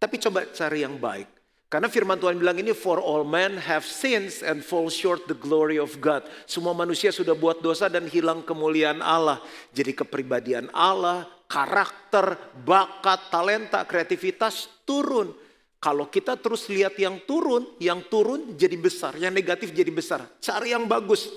Tapi 0.00 0.16
coba 0.24 0.48
cari 0.56 0.88
yang 0.88 0.96
baik. 0.96 1.37
Karena 1.68 1.84
firman 1.92 2.16
Tuhan 2.16 2.40
bilang 2.40 2.56
ini 2.56 2.72
for 2.72 2.96
all 2.96 3.28
men 3.28 3.60
have 3.60 3.84
sins 3.84 4.40
and 4.40 4.64
fall 4.64 4.88
short 4.88 5.28
the 5.28 5.36
glory 5.36 5.76
of 5.76 6.00
God. 6.00 6.24
Semua 6.48 6.72
manusia 6.72 7.12
sudah 7.12 7.36
buat 7.36 7.60
dosa 7.60 7.92
dan 7.92 8.08
hilang 8.08 8.40
kemuliaan 8.40 9.04
Allah. 9.04 9.44
Jadi 9.76 9.92
kepribadian 9.92 10.72
Allah, 10.72 11.28
karakter, 11.44 12.40
bakat, 12.64 13.28
talenta, 13.28 13.84
kreativitas 13.84 14.72
turun. 14.88 15.36
Kalau 15.76 16.08
kita 16.08 16.40
terus 16.40 16.72
lihat 16.72 16.96
yang 16.96 17.20
turun, 17.28 17.68
yang 17.76 18.00
turun 18.08 18.56
jadi 18.56 18.74
besar, 18.80 19.20
yang 19.20 19.36
negatif 19.36 19.68
jadi 19.68 19.92
besar. 19.92 20.24
Cari 20.40 20.72
yang 20.72 20.88
bagus, 20.88 21.28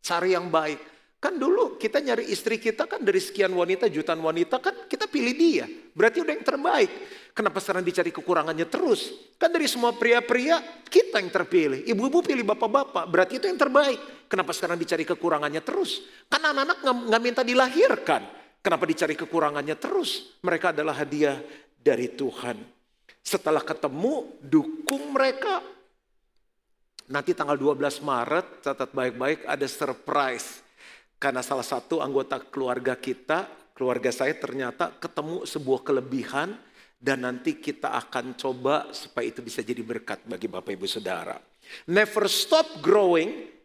cari 0.00 0.32
yang 0.32 0.48
baik. 0.48 0.80
Kan 1.20 1.36
dulu 1.36 1.76
kita 1.76 2.00
nyari 2.00 2.32
istri 2.32 2.56
kita 2.56 2.88
kan 2.88 3.04
dari 3.04 3.20
sekian 3.20 3.52
wanita, 3.52 3.92
jutaan 3.92 4.24
wanita 4.24 4.56
kan 4.56 4.88
kita 4.88 5.04
pilih 5.04 5.36
dia. 5.36 5.68
Berarti 5.92 6.24
udah 6.24 6.32
yang 6.32 6.46
terbaik. 6.48 6.90
Kenapa 7.36 7.60
sekarang 7.60 7.84
dicari 7.84 8.08
kekurangannya 8.08 8.64
terus? 8.64 9.12
Kan 9.36 9.52
dari 9.52 9.68
semua 9.68 9.92
pria-pria 9.92 10.64
kita 10.88 11.20
yang 11.20 11.28
terpilih. 11.28 11.84
Ibu-ibu 11.84 12.24
pilih 12.24 12.44
bapak-bapak, 12.48 13.04
berarti 13.04 13.36
itu 13.36 13.52
yang 13.52 13.60
terbaik. 13.60 14.00
Kenapa 14.32 14.56
sekarang 14.56 14.80
dicari 14.80 15.04
kekurangannya 15.04 15.60
terus? 15.60 16.00
Kan 16.24 16.40
anak-anak 16.40 16.88
nggak 16.88 17.22
minta 17.22 17.44
dilahirkan. 17.44 18.24
Kenapa 18.64 18.88
dicari 18.88 19.12
kekurangannya 19.12 19.76
terus? 19.76 20.40
Mereka 20.40 20.72
adalah 20.72 21.04
hadiah 21.04 21.36
dari 21.76 22.16
Tuhan. 22.16 22.56
Setelah 23.20 23.60
ketemu, 23.60 24.40
dukung 24.40 25.12
mereka. 25.12 25.60
Nanti 27.12 27.36
tanggal 27.36 27.60
12 27.60 28.00
Maret, 28.00 28.64
catat 28.64 28.88
baik-baik, 28.96 29.44
ada 29.44 29.68
surprise. 29.68 30.64
Karena 31.20 31.44
salah 31.44 31.66
satu 31.66 32.00
anggota 32.00 32.40
keluarga 32.40 32.96
kita, 32.96 33.44
keluarga 33.76 34.08
saya 34.08 34.32
ternyata 34.40 34.96
ketemu 34.96 35.44
sebuah 35.44 35.84
kelebihan 35.84 36.56
dan 36.96 37.28
nanti 37.28 37.60
kita 37.60 37.92
akan 37.92 38.40
coba 38.40 38.88
supaya 38.96 39.28
itu 39.28 39.44
bisa 39.44 39.60
jadi 39.60 39.84
berkat 39.84 40.24
bagi 40.24 40.48
Bapak 40.48 40.72
Ibu 40.72 40.88
Saudara. 40.88 41.36
Never 41.92 42.24
stop 42.24 42.80
growing 42.80 43.60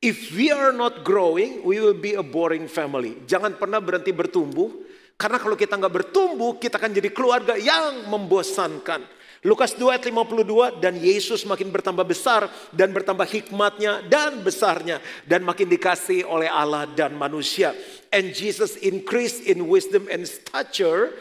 If 0.00 0.32
we 0.32 0.48
are 0.48 0.72
not 0.72 1.04
growing, 1.04 1.60
we 1.60 1.76
will 1.76 1.92
be 1.92 2.16
a 2.16 2.24
boring 2.24 2.72
family. 2.72 3.20
Jangan 3.28 3.60
pernah 3.60 3.84
berhenti 3.84 4.16
bertumbuh, 4.16 4.72
karena 5.20 5.36
kalau 5.36 5.52
kita 5.52 5.76
nggak 5.76 5.92
bertumbuh, 5.92 6.56
kita 6.56 6.80
akan 6.80 6.96
jadi 6.96 7.12
keluarga 7.12 7.52
yang 7.60 8.08
membosankan. 8.08 9.04
Lukas 9.40 9.72
2 9.72 9.88
ayat 9.88 10.04
52, 10.04 10.84
dan 10.84 11.00
Yesus 11.00 11.48
makin 11.48 11.72
bertambah 11.72 12.04
besar 12.04 12.44
dan 12.76 12.92
bertambah 12.92 13.24
hikmatnya 13.24 14.04
dan 14.04 14.44
besarnya. 14.44 15.00
Dan 15.24 15.48
makin 15.48 15.64
dikasih 15.64 16.28
oleh 16.28 16.44
Allah 16.44 16.84
dan 16.92 17.16
manusia. 17.16 17.72
And 18.12 18.36
Jesus 18.36 18.76
increased 18.84 19.48
in 19.48 19.64
wisdom 19.64 20.12
and 20.12 20.28
stature 20.28 21.16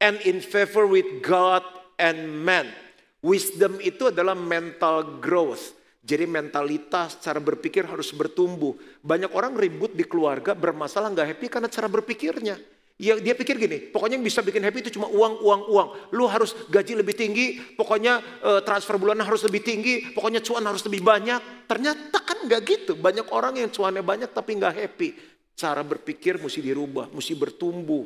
and 0.00 0.16
in 0.24 0.40
favor 0.40 0.88
with 0.88 1.20
God 1.20 1.60
and 2.00 2.40
man. 2.40 2.72
Wisdom 3.20 3.76
itu 3.84 4.08
adalah 4.08 4.32
mental 4.32 5.20
growth. 5.20 5.76
Jadi 6.00 6.24
mentalitas, 6.24 7.20
cara 7.20 7.36
berpikir 7.36 7.84
harus 7.84 8.16
bertumbuh. 8.16 8.80
Banyak 9.04 9.28
orang 9.36 9.52
ribut 9.52 9.92
di 9.92 10.08
keluarga, 10.08 10.56
bermasalah 10.56 11.12
nggak 11.12 11.36
happy 11.36 11.46
karena 11.52 11.68
cara 11.68 11.84
berpikirnya. 11.84 12.56
Ya, 12.98 13.14
dia 13.14 13.30
pikir 13.30 13.54
gini, 13.62 13.94
pokoknya 13.94 14.18
yang 14.18 14.26
bisa 14.26 14.42
bikin 14.42 14.58
happy 14.58 14.82
itu 14.82 14.98
cuma 14.98 15.06
uang, 15.06 15.38
uang, 15.38 15.62
uang. 15.70 15.88
Lu 16.10 16.26
harus 16.26 16.50
gaji 16.66 16.98
lebih 16.98 17.14
tinggi, 17.14 17.54
pokoknya 17.78 18.18
uh, 18.42 18.60
transfer 18.66 18.98
bulanan 18.98 19.22
harus 19.22 19.46
lebih 19.46 19.62
tinggi, 19.62 20.10
pokoknya 20.18 20.42
cuan 20.42 20.66
harus 20.66 20.82
lebih 20.82 21.06
banyak. 21.06 21.70
Ternyata 21.70 22.18
kan 22.18 22.42
nggak 22.42 22.62
gitu. 22.66 22.92
Banyak 22.98 23.30
orang 23.30 23.54
yang 23.62 23.70
cuannya 23.70 24.02
banyak 24.02 24.34
tapi 24.34 24.58
nggak 24.58 24.74
happy. 24.74 25.14
Cara 25.54 25.86
berpikir 25.86 26.42
mesti 26.42 26.58
dirubah, 26.58 27.06
mesti 27.14 27.38
bertumbuh. 27.38 28.02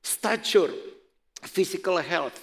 Stature, 0.00 0.72
physical 1.44 2.00
health, 2.00 2.40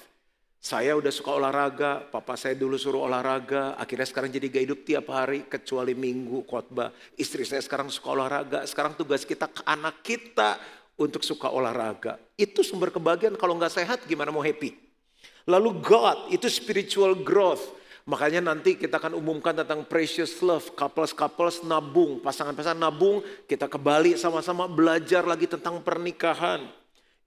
saya 0.68 0.98
udah 1.00 1.13
suka 1.16 1.32
olahraga, 1.32 2.04
papa 2.12 2.36
saya 2.36 2.57
dulu 2.57 2.75
suruh 2.75 3.05
olahraga, 3.05 3.79
akhirnya 3.79 4.03
sekarang 4.03 4.33
jadi 4.33 4.51
gaya 4.51 4.64
hidup 4.68 4.83
tiap 4.83 5.07
hari 5.14 5.46
kecuali 5.48 5.96
minggu 5.96 6.44
khotbah. 6.44 6.92
Istri 7.16 7.48
saya 7.48 7.62
sekarang 7.64 7.88
suka 7.88 8.12
olahraga, 8.12 8.66
sekarang 8.68 8.98
tugas 8.98 9.24
kita 9.24 9.48
ke 9.48 9.64
anak 9.64 10.03
kita 10.03 10.60
untuk 10.98 11.22
suka 11.22 11.48
olahraga. 11.53 12.18
Itu 12.36 12.66
sumber 12.66 12.90
kebahagiaan 12.90 13.38
kalau 13.38 13.55
nggak 13.55 13.74
sehat 13.74 14.03
gimana 14.10 14.33
mau 14.33 14.42
happy. 14.44 14.75
Lalu 15.48 15.79
God 15.79 16.33
itu 16.33 16.50
spiritual 16.51 17.16
growth. 17.16 17.77
Makanya 18.07 18.40
nanti 18.40 18.79
kita 18.79 19.00
akan 19.03 19.20
umumkan 19.20 19.51
tentang 19.51 19.83
precious 19.83 20.40
love, 20.40 20.72
couples-couples 20.79 21.68
nabung, 21.68 22.24
pasangan-pasangan 22.24 22.79
nabung, 22.79 23.20
kita 23.46 23.68
kembali 23.68 24.16
sama-sama 24.16 24.64
belajar 24.64 25.27
lagi 25.27 25.44
tentang 25.44 25.83
pernikahan 25.83 26.64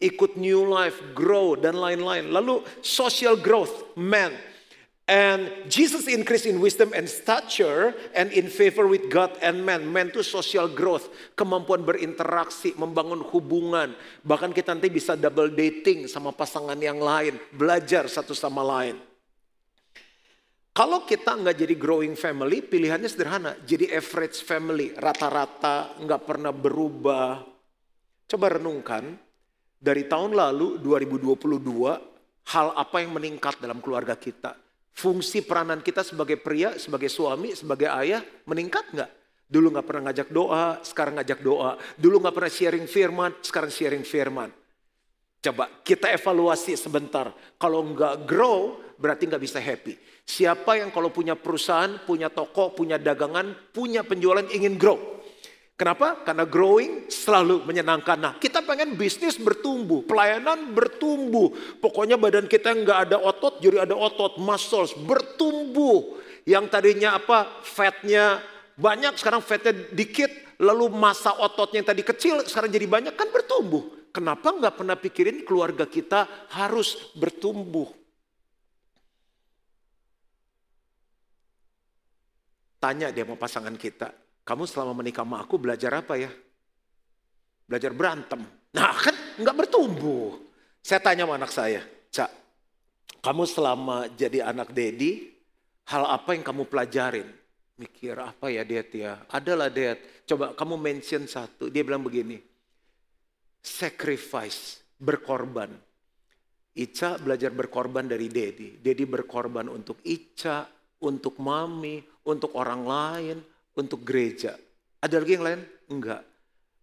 ikut 0.01 0.41
new 0.41 0.65
life, 0.65 0.97
grow 1.13 1.55
dan 1.55 1.77
lain-lain. 1.77 2.33
Lalu 2.33 2.65
social 2.81 3.37
growth, 3.37 3.93
man. 3.95 4.33
And 5.11 5.67
Jesus 5.67 6.07
increase 6.07 6.47
in 6.47 6.63
wisdom 6.63 6.95
and 6.95 7.11
stature 7.11 7.91
and 8.15 8.31
in 8.31 8.47
favor 8.47 8.87
with 8.87 9.11
God 9.11 9.35
and 9.43 9.59
man. 9.67 9.83
Man 9.91 10.15
itu 10.15 10.23
social 10.23 10.71
growth, 10.71 11.11
kemampuan 11.35 11.83
berinteraksi, 11.83 12.79
membangun 12.79 13.19
hubungan. 13.35 13.91
Bahkan 14.23 14.55
kita 14.55 14.71
nanti 14.71 14.87
bisa 14.87 15.19
double 15.19 15.51
dating 15.51 16.07
sama 16.07 16.31
pasangan 16.31 16.79
yang 16.79 17.03
lain, 17.03 17.43
belajar 17.51 18.07
satu 18.07 18.39
sama 18.39 18.63
lain. 18.63 19.03
Kalau 20.71 21.03
kita 21.03 21.35
nggak 21.35 21.59
jadi 21.59 21.75
growing 21.75 22.15
family, 22.15 22.63
pilihannya 22.63 23.11
sederhana. 23.11 23.59
Jadi 23.67 23.91
average 23.91 24.47
family, 24.47 24.95
rata-rata, 24.95 25.99
nggak 25.99 26.23
pernah 26.23 26.55
berubah. 26.55 27.43
Coba 28.31 28.47
renungkan, 28.55 29.19
dari 29.75 30.07
tahun 30.07 30.39
lalu 30.39 30.79
2022 30.79 32.55
hal 32.55 32.67
apa 32.79 32.97
yang 33.03 33.11
meningkat 33.11 33.59
dalam 33.59 33.83
keluarga 33.83 34.15
kita? 34.15 34.70
Fungsi 34.91 35.41
peranan 35.41 35.81
kita 35.81 36.05
sebagai 36.05 36.37
pria, 36.37 36.77
sebagai 36.77 37.09
suami, 37.09 37.55
sebagai 37.55 37.89
ayah 37.89 38.21
meningkat 38.45 38.85
nggak? 38.93 39.11
Dulu 39.51 39.67
nggak 39.75 39.87
pernah 39.87 40.03
ngajak 40.11 40.29
doa, 40.31 40.79
sekarang 40.87 41.19
ngajak 41.19 41.41
doa. 41.43 41.75
Dulu 41.99 42.23
nggak 42.23 42.35
pernah 42.35 42.53
sharing 42.53 42.87
firman, 42.87 43.31
sekarang 43.43 43.71
sharing 43.71 44.07
firman. 44.07 44.51
Coba 45.41 45.67
kita 45.83 46.13
evaluasi 46.13 46.77
sebentar. 46.77 47.33
Kalau 47.57 47.81
nggak 47.83 48.29
grow, 48.29 48.79
berarti 49.01 49.27
nggak 49.27 49.43
bisa 49.43 49.59
happy. 49.59 49.97
Siapa 50.23 50.79
yang 50.79 50.93
kalau 50.93 51.09
punya 51.11 51.35
perusahaan, 51.35 51.99
punya 52.05 52.29
toko, 52.31 52.71
punya 52.77 53.01
dagangan, 53.01 53.73
punya 53.73 54.05
penjualan 54.05 54.45
ingin 54.53 54.77
grow? 54.77 55.20
Kenapa? 55.81 56.21
Karena 56.29 56.45
growing 56.45 57.09
selalu 57.09 57.65
menyenangkan. 57.65 58.21
Nah 58.21 58.33
kita 58.37 58.61
pengen 58.61 59.01
bisnis 59.01 59.41
bertumbuh, 59.41 60.05
pelayanan 60.05 60.77
bertumbuh. 60.77 61.57
Pokoknya 61.81 62.21
badan 62.21 62.45
kita 62.45 62.77
nggak 62.77 63.09
ada 63.09 63.17
otot, 63.17 63.65
jadi 63.65 63.89
ada 63.89 63.97
otot, 63.97 64.37
muscles 64.37 64.93
bertumbuh. 64.93 66.21
Yang 66.45 66.69
tadinya 66.69 67.17
apa, 67.17 67.65
fatnya 67.65 68.45
banyak, 68.77 69.17
sekarang 69.17 69.41
fatnya 69.41 69.73
dikit. 69.97 70.29
Lalu 70.61 70.93
masa 70.93 71.33
ototnya 71.41 71.81
yang 71.81 71.89
tadi 71.89 72.05
kecil, 72.05 72.45
sekarang 72.45 72.69
jadi 72.69 72.85
banyak, 72.85 73.17
kan 73.17 73.33
bertumbuh. 73.33 74.13
Kenapa 74.13 74.53
nggak 74.53 74.77
pernah 74.77 75.01
pikirin 75.01 75.49
keluarga 75.49 75.89
kita 75.89 76.29
harus 76.61 77.09
bertumbuh? 77.17 77.89
Tanya 82.77 83.09
dia 83.09 83.25
mau 83.25 83.41
pasangan 83.41 83.73
kita, 83.81 84.13
kamu 84.45 84.65
selama 84.67 84.93
menikah 84.97 85.23
sama 85.23 85.43
aku 85.43 85.61
belajar 85.61 85.93
apa 85.95 86.17
ya? 86.17 86.31
Belajar 87.67 87.93
berantem. 87.95 88.41
Nah 88.75 88.95
kan 88.99 89.15
nggak 89.39 89.57
bertumbuh. 89.57 90.39
Saya 90.81 91.01
tanya 91.05 91.29
sama 91.29 91.37
anak 91.37 91.53
saya, 91.53 91.81
Cak, 92.09 92.31
kamu 93.21 93.45
selama 93.45 94.09
jadi 94.17 94.49
anak 94.49 94.73
Dedi, 94.73 95.29
hal 95.93 96.09
apa 96.09 96.33
yang 96.33 96.41
kamu 96.41 96.65
pelajarin? 96.73 97.29
Mikir 97.77 98.17
apa 98.17 98.49
ya 98.49 98.65
Dad 98.65 98.89
ya? 98.93 99.13
Adalah 99.29 99.69
Dad, 99.69 100.25
coba 100.25 100.57
kamu 100.57 100.81
mention 100.81 101.29
satu. 101.29 101.69
Dia 101.69 101.85
bilang 101.85 102.01
begini, 102.01 102.41
sacrifice, 103.61 104.81
berkorban. 104.97 105.69
Ica 106.71 107.21
belajar 107.21 107.53
berkorban 107.53 108.09
dari 108.09 108.33
Dedi. 108.33 108.81
Dedi 108.81 109.05
berkorban 109.05 109.69
untuk 109.69 110.01
Ica, 110.07 110.65
untuk 111.05 111.37
Mami, 111.45 112.01
untuk 112.25 112.57
orang 112.57 112.83
lain, 112.89 113.37
untuk 113.81 114.05
gereja. 114.05 114.55
Ada 115.01 115.17
lagi 115.17 115.33
yang 115.41 115.47
lain? 115.49 115.61
Enggak. 115.89 116.23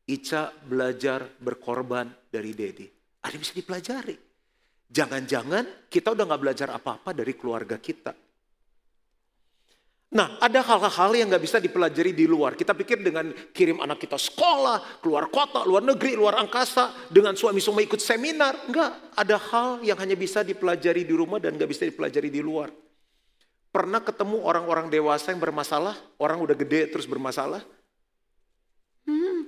Ica 0.08 0.50
belajar 0.66 1.28
berkorban 1.38 2.10
dari 2.32 2.56
Dedi. 2.58 2.88
Ada 3.22 3.36
yang 3.36 3.44
bisa 3.44 3.56
dipelajari. 3.56 4.18
Jangan-jangan 4.88 5.92
kita 5.92 6.16
udah 6.16 6.24
nggak 6.26 6.42
belajar 6.42 6.70
apa-apa 6.72 7.12
dari 7.12 7.36
keluarga 7.36 7.76
kita. 7.76 8.16
Nah, 10.08 10.40
ada 10.40 10.64
hal-hal 10.64 11.12
yang 11.20 11.28
nggak 11.28 11.44
bisa 11.44 11.60
dipelajari 11.60 12.16
di 12.16 12.24
luar. 12.24 12.56
Kita 12.56 12.72
pikir 12.72 13.04
dengan 13.04 13.28
kirim 13.52 13.84
anak 13.84 14.08
kita 14.08 14.16
sekolah, 14.16 15.04
keluar 15.04 15.28
kota, 15.28 15.68
luar 15.68 15.84
negeri, 15.84 16.16
luar 16.16 16.40
angkasa, 16.40 17.12
dengan 17.12 17.36
suami-suami 17.36 17.84
ikut 17.84 18.00
seminar. 18.00 18.72
Enggak, 18.72 19.12
ada 19.20 19.36
hal 19.36 19.84
yang 19.84 20.00
hanya 20.00 20.16
bisa 20.16 20.48
dipelajari 20.48 21.04
di 21.04 21.12
rumah 21.12 21.44
dan 21.44 21.60
nggak 21.60 21.68
bisa 21.68 21.84
dipelajari 21.84 22.32
di 22.32 22.40
luar. 22.40 22.72
Pernah 23.68 24.02
ketemu 24.02 24.42
orang-orang 24.42 24.88
dewasa 24.88 25.36
yang 25.36 25.44
bermasalah? 25.44 25.96
Orang 26.18 26.40
udah 26.42 26.56
gede 26.56 26.88
terus 26.90 27.06
bermasalah? 27.06 27.62
Hmm. 29.04 29.48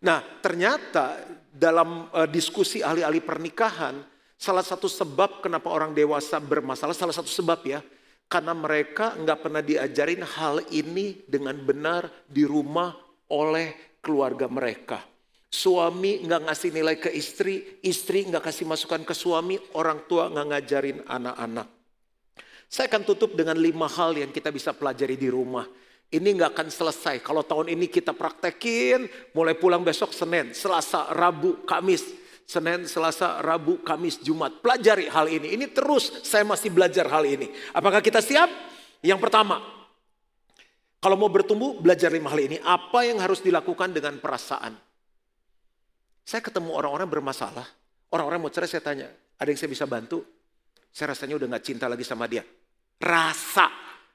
Nah, 0.00 0.20
ternyata 0.40 1.20
dalam 1.52 2.08
uh, 2.12 2.28
diskusi 2.28 2.84
ahli-ahli 2.84 3.20
pernikahan, 3.24 4.00
salah 4.36 4.64
satu 4.64 4.88
sebab 4.88 5.40
kenapa 5.40 5.72
orang 5.72 5.96
dewasa 5.96 6.36
bermasalah, 6.40 6.92
salah 6.92 7.16
satu 7.16 7.28
sebab 7.28 7.60
ya, 7.64 7.80
karena 8.26 8.52
mereka 8.52 9.14
nggak 9.16 9.38
pernah 9.40 9.62
diajarin 9.62 10.22
hal 10.24 10.60
ini 10.74 11.24
dengan 11.24 11.56
benar 11.62 12.10
di 12.26 12.42
rumah 12.42 12.92
oleh 13.32 13.98
keluarga 14.02 14.50
mereka. 14.50 15.00
Suami 15.46 16.26
nggak 16.26 16.42
ngasih 16.50 16.70
nilai 16.74 16.96
ke 16.98 17.08
istri, 17.14 17.80
istri 17.80 18.26
nggak 18.26 18.50
kasih 18.50 18.66
masukan 18.66 19.06
ke 19.06 19.14
suami, 19.14 19.56
orang 19.78 20.04
tua 20.04 20.28
nggak 20.28 20.46
ngajarin 20.52 20.98
anak-anak. 21.06 21.75
Saya 22.66 22.90
akan 22.90 23.02
tutup 23.06 23.38
dengan 23.38 23.54
lima 23.54 23.86
hal 23.86 24.18
yang 24.18 24.30
kita 24.34 24.50
bisa 24.50 24.74
pelajari 24.74 25.14
di 25.14 25.30
rumah. 25.30 25.66
Ini 26.06 26.28
nggak 26.38 26.50
akan 26.54 26.68
selesai. 26.70 27.16
Kalau 27.22 27.42
tahun 27.42 27.74
ini 27.74 27.90
kita 27.90 28.14
praktekin, 28.14 29.10
mulai 29.34 29.58
pulang 29.58 29.82
besok 29.82 30.14
Senin, 30.14 30.54
Selasa, 30.54 31.10
Rabu, 31.10 31.66
Kamis. 31.66 32.06
Senin, 32.46 32.86
Selasa, 32.86 33.42
Rabu, 33.42 33.82
Kamis, 33.82 34.22
Jumat. 34.22 34.62
Pelajari 34.62 35.10
hal 35.10 35.26
ini. 35.26 35.58
Ini 35.58 35.66
terus 35.74 36.22
saya 36.22 36.46
masih 36.46 36.70
belajar 36.70 37.10
hal 37.10 37.26
ini. 37.26 37.50
Apakah 37.74 37.98
kita 37.98 38.22
siap? 38.22 38.46
Yang 39.02 39.18
pertama, 39.18 39.58
kalau 41.02 41.18
mau 41.18 41.30
bertumbuh, 41.30 41.78
belajar 41.82 42.10
lima 42.10 42.30
hal 42.30 42.38
ini. 42.38 42.56
Apa 42.62 43.02
yang 43.06 43.18
harus 43.18 43.42
dilakukan 43.42 43.90
dengan 43.90 44.18
perasaan? 44.22 44.78
Saya 46.26 46.42
ketemu 46.42 46.74
orang-orang 46.74 47.06
bermasalah, 47.06 47.66
orang-orang 48.10 48.42
mau 48.42 48.50
cerai 48.50 48.66
saya 48.66 48.82
tanya, 48.82 49.06
ada 49.38 49.46
yang 49.46 49.58
saya 49.58 49.70
bisa 49.70 49.86
bantu? 49.86 50.26
Saya 50.96 51.12
rasanya 51.12 51.36
udah 51.36 51.60
gak 51.60 51.64
cinta 51.68 51.92
lagi 51.92 52.08
sama 52.08 52.24
dia. 52.24 52.40
Rasa. 52.96 53.68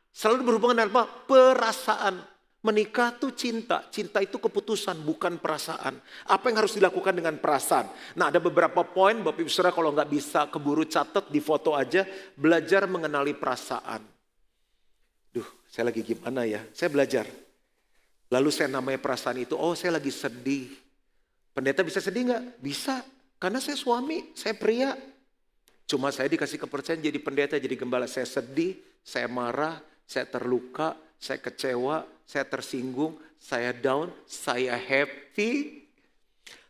Selalu 0.09 0.49
berhubungan 0.49 0.81
dengan 0.81 0.89
apa? 0.97 1.29
Perasaan. 1.29 2.25
Menikah 2.65 3.21
tuh 3.21 3.37
cinta. 3.37 3.85
Cinta 3.93 4.17
itu 4.17 4.41
keputusan, 4.41 5.05
bukan 5.05 5.37
perasaan. 5.37 6.01
Apa 6.25 6.49
yang 6.49 6.65
harus 6.65 6.73
dilakukan 6.73 7.13
dengan 7.13 7.37
perasaan? 7.37 7.85
Nah 8.17 8.33
ada 8.33 8.41
beberapa 8.41 8.81
poin, 8.81 9.13
Bapak 9.21 9.45
Ibu 9.45 9.49
Saudara 9.53 9.77
kalau 9.77 9.93
nggak 9.93 10.09
bisa 10.09 10.49
keburu 10.49 10.89
catat 10.89 11.29
di 11.29 11.37
foto 11.37 11.77
aja. 11.77 12.01
Belajar 12.33 12.89
mengenali 12.89 13.37
perasaan. 13.37 14.01
Duh, 15.29 15.45
saya 15.69 15.93
lagi 15.93 16.01
gimana 16.01 16.49
ya? 16.49 16.65
Saya 16.73 16.89
belajar. 16.89 17.29
Lalu 18.33 18.49
saya 18.49 18.73
namanya 18.73 18.97
perasaan 18.97 19.37
itu, 19.37 19.53
oh 19.53 19.77
saya 19.77 20.01
lagi 20.01 20.09
sedih. 20.09 20.65
Pendeta 21.53 21.85
bisa 21.85 22.01
sedih 22.01 22.25
nggak? 22.25 22.43
Bisa. 22.57 23.05
Karena 23.37 23.61
saya 23.61 23.77
suami, 23.77 24.33
saya 24.33 24.57
pria. 24.57 25.10
Cuma 25.91 26.07
saya 26.07 26.31
dikasih 26.31 26.55
kepercayaan 26.55 27.03
jadi 27.03 27.19
pendeta, 27.19 27.59
jadi 27.59 27.75
gembala. 27.75 28.07
Saya 28.07 28.23
sedih, 28.23 28.79
saya 29.03 29.27
marah, 29.27 29.83
saya 30.07 30.23
terluka, 30.23 30.95
saya 31.19 31.43
kecewa, 31.43 32.07
saya 32.23 32.47
tersinggung, 32.47 33.19
saya 33.35 33.75
down, 33.75 34.07
saya 34.23 34.79
happy. 34.79 35.83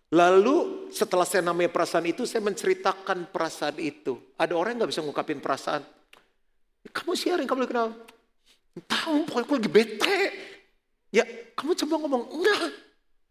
Lalu 0.10 0.90
setelah 0.90 1.22
saya 1.30 1.46
namanya 1.46 1.70
perasaan 1.70 2.10
itu, 2.10 2.26
saya 2.26 2.42
menceritakan 2.42 3.30
perasaan 3.30 3.78
itu. 3.78 4.18
Ada 4.42 4.58
orang 4.58 4.74
yang 4.74 4.90
gak 4.90 4.92
bisa 4.98 5.06
ngungkapin 5.06 5.38
perasaan. 5.38 5.86
Kamu 6.90 7.14
siarin, 7.14 7.46
kamu 7.46 7.70
kenal. 7.70 7.94
Tahu, 8.90 9.30
pokoknya 9.30 9.46
aku 9.46 9.54
lagi 9.62 9.70
bete. 9.70 10.20
Ya, 11.14 11.30
kamu 11.54 11.78
coba 11.78 11.94
ngomong, 12.02 12.24
enggak. 12.42 12.62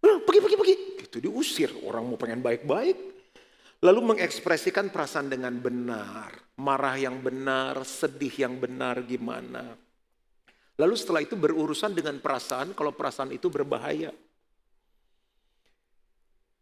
Pergi, 0.00 0.38
pergi, 0.38 0.56
pergi. 0.56 0.74
Itu 1.02 1.18
diusir, 1.18 1.74
orang 1.82 2.06
mau 2.06 2.14
pengen 2.14 2.38
baik-baik. 2.38 3.19
Lalu 3.80 4.00
mengekspresikan 4.12 4.92
perasaan 4.92 5.32
dengan 5.32 5.56
benar. 5.56 6.36
Marah 6.60 7.00
yang 7.00 7.24
benar, 7.24 7.80
sedih 7.88 8.32
yang 8.44 8.60
benar 8.60 9.00
gimana. 9.08 9.72
Lalu 10.76 10.94
setelah 10.96 11.24
itu 11.24 11.36
berurusan 11.36 11.96
dengan 11.96 12.20
perasaan 12.20 12.76
kalau 12.76 12.92
perasaan 12.92 13.32
itu 13.32 13.48
berbahaya. 13.48 14.12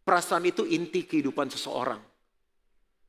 Perasaan 0.06 0.46
itu 0.46 0.62
inti 0.66 1.06
kehidupan 1.06 1.50
seseorang. 1.50 1.98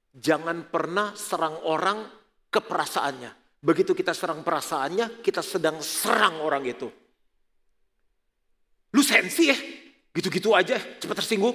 Jangan 0.09 0.73
pernah 0.73 1.13
serang 1.13 1.61
orang 1.69 2.09
ke 2.49 2.59
perasaannya. 2.61 3.61
Begitu 3.61 3.93
kita 3.93 4.17
serang 4.17 4.41
perasaannya, 4.41 5.21
kita 5.21 5.45
sedang 5.45 5.77
serang 5.85 6.41
orang 6.41 6.65
itu. 6.65 6.89
Lu 8.89 9.05
sensi 9.05 9.53
ya, 9.53 9.57
gitu-gitu 10.17 10.57
aja, 10.57 10.81
cepat 10.97 11.21
tersinggung. 11.21 11.53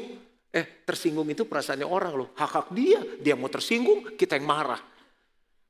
Eh 0.55 0.87
tersinggung 0.87 1.27
itu 1.27 1.43
perasaannya 1.51 1.83
orang 1.83 2.15
loh. 2.15 2.29
Hak-hak 2.39 2.71
dia. 2.71 3.03
Dia 3.19 3.35
mau 3.35 3.51
tersinggung, 3.51 4.15
kita 4.15 4.39
yang 4.39 4.47
marah. 4.47 4.79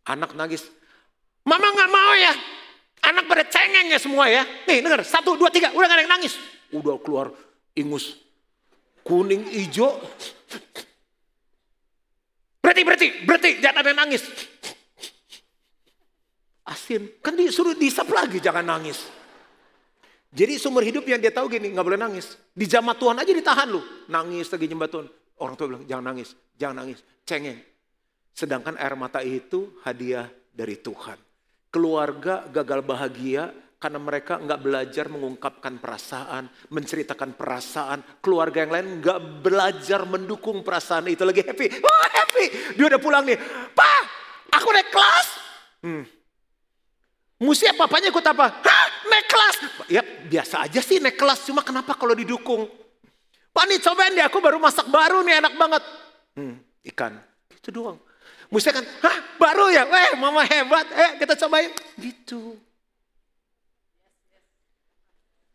Anak 0.04 0.36
nangis. 0.36 0.68
Mama 1.48 1.72
gak 1.72 1.88
mau 1.88 2.12
ya. 2.12 2.32
Anak 3.08 3.24
pada 3.24 3.48
cengeng 3.48 3.88
ya 3.88 3.96
semua 3.96 4.28
ya. 4.28 4.44
Nih 4.68 4.84
denger, 4.84 5.00
satu, 5.00 5.40
dua, 5.40 5.48
tiga. 5.48 5.72
Udah 5.72 5.88
gak 5.88 5.96
ada 5.96 6.04
yang 6.04 6.12
nangis. 6.12 6.36
Udah 6.68 7.00
keluar 7.00 7.32
ingus. 7.72 8.20
Kuning, 9.00 9.48
hijau. 9.48 9.96
Berarti, 12.60 12.80
berarti, 12.84 13.06
berarti. 13.24 13.50
Jangan 13.64 13.80
ada 13.80 13.88
yang 13.88 14.00
nangis. 14.04 14.22
Asin. 16.68 17.08
Kan 17.24 17.40
disuruh 17.40 17.72
disap 17.72 18.12
lagi, 18.12 18.36
jangan 18.36 18.68
nangis. 18.68 19.23
Jadi 20.34 20.58
sumber 20.58 20.82
hidup 20.82 21.06
yang 21.06 21.22
dia 21.22 21.30
tahu 21.30 21.46
gini, 21.46 21.70
nggak 21.70 21.86
boleh 21.86 22.00
nangis. 22.00 22.34
Di 22.50 22.66
jamaah 22.66 22.98
Tuhan 22.98 23.16
aja 23.22 23.30
ditahan 23.30 23.70
lu. 23.70 23.78
Nangis 24.10 24.50
lagi 24.50 24.66
nyembah 24.66 24.90
Tuhan. 24.90 25.06
Orang 25.38 25.54
tua 25.54 25.66
bilang, 25.70 25.86
jangan 25.86 26.04
nangis, 26.10 26.34
jangan 26.58 26.76
nangis. 26.82 26.98
Cengeng. 27.22 27.62
Sedangkan 28.34 28.74
air 28.74 28.98
mata 28.98 29.22
itu 29.22 29.78
hadiah 29.86 30.26
dari 30.50 30.74
Tuhan. 30.82 31.14
Keluarga 31.70 32.50
gagal 32.50 32.82
bahagia 32.82 33.54
karena 33.78 34.02
mereka 34.02 34.42
nggak 34.42 34.58
belajar 34.58 35.06
mengungkapkan 35.06 35.78
perasaan, 35.78 36.50
menceritakan 36.74 37.38
perasaan. 37.38 38.02
Keluarga 38.18 38.66
yang 38.66 38.74
lain 38.74 38.86
nggak 38.98 39.18
belajar 39.38 40.02
mendukung 40.02 40.66
perasaan 40.66 41.14
itu. 41.14 41.22
Lagi 41.22 41.46
happy, 41.46 41.78
wah 41.78 42.10
happy. 42.10 42.74
Dia 42.74 42.90
udah 42.90 42.98
pulang 42.98 43.22
nih, 43.22 43.38
Pak, 43.70 44.02
aku 44.50 44.66
naik 44.74 44.90
kelas. 44.90 45.28
Hmm, 45.84 46.02
Musi 47.44 47.66
apa-apanya 47.66 48.08
ikut 48.14 48.24
apa? 48.24 48.46
Hah, 48.62 48.83
naik 49.06 49.26
kelas. 49.28 49.56
Ya 49.88 50.02
biasa 50.02 50.66
aja 50.66 50.80
sih 50.80 50.98
naik 50.98 51.16
kelas, 51.16 51.44
cuma 51.46 51.60
kenapa 51.60 51.94
kalau 51.94 52.16
didukung? 52.16 52.66
Pak 53.54 53.64
nih 53.70 53.78
cobain 53.78 54.12
deh, 54.18 54.24
aku 54.26 54.42
baru 54.42 54.58
masak 54.58 54.90
baru 54.90 55.22
nih 55.22 55.38
enak 55.38 55.54
banget. 55.54 55.82
Hmm, 56.34 56.58
ikan, 56.90 57.22
itu 57.54 57.70
doang. 57.70 58.02
Musi 58.50 58.70
kan, 58.74 58.82
hah 58.82 59.16
baru 59.38 59.70
ya? 59.70 59.86
Eh 59.86 60.18
mama 60.18 60.42
hebat, 60.42 60.86
eh 60.90 61.10
kita 61.22 61.38
cobain. 61.46 61.70
Gitu. 61.98 62.58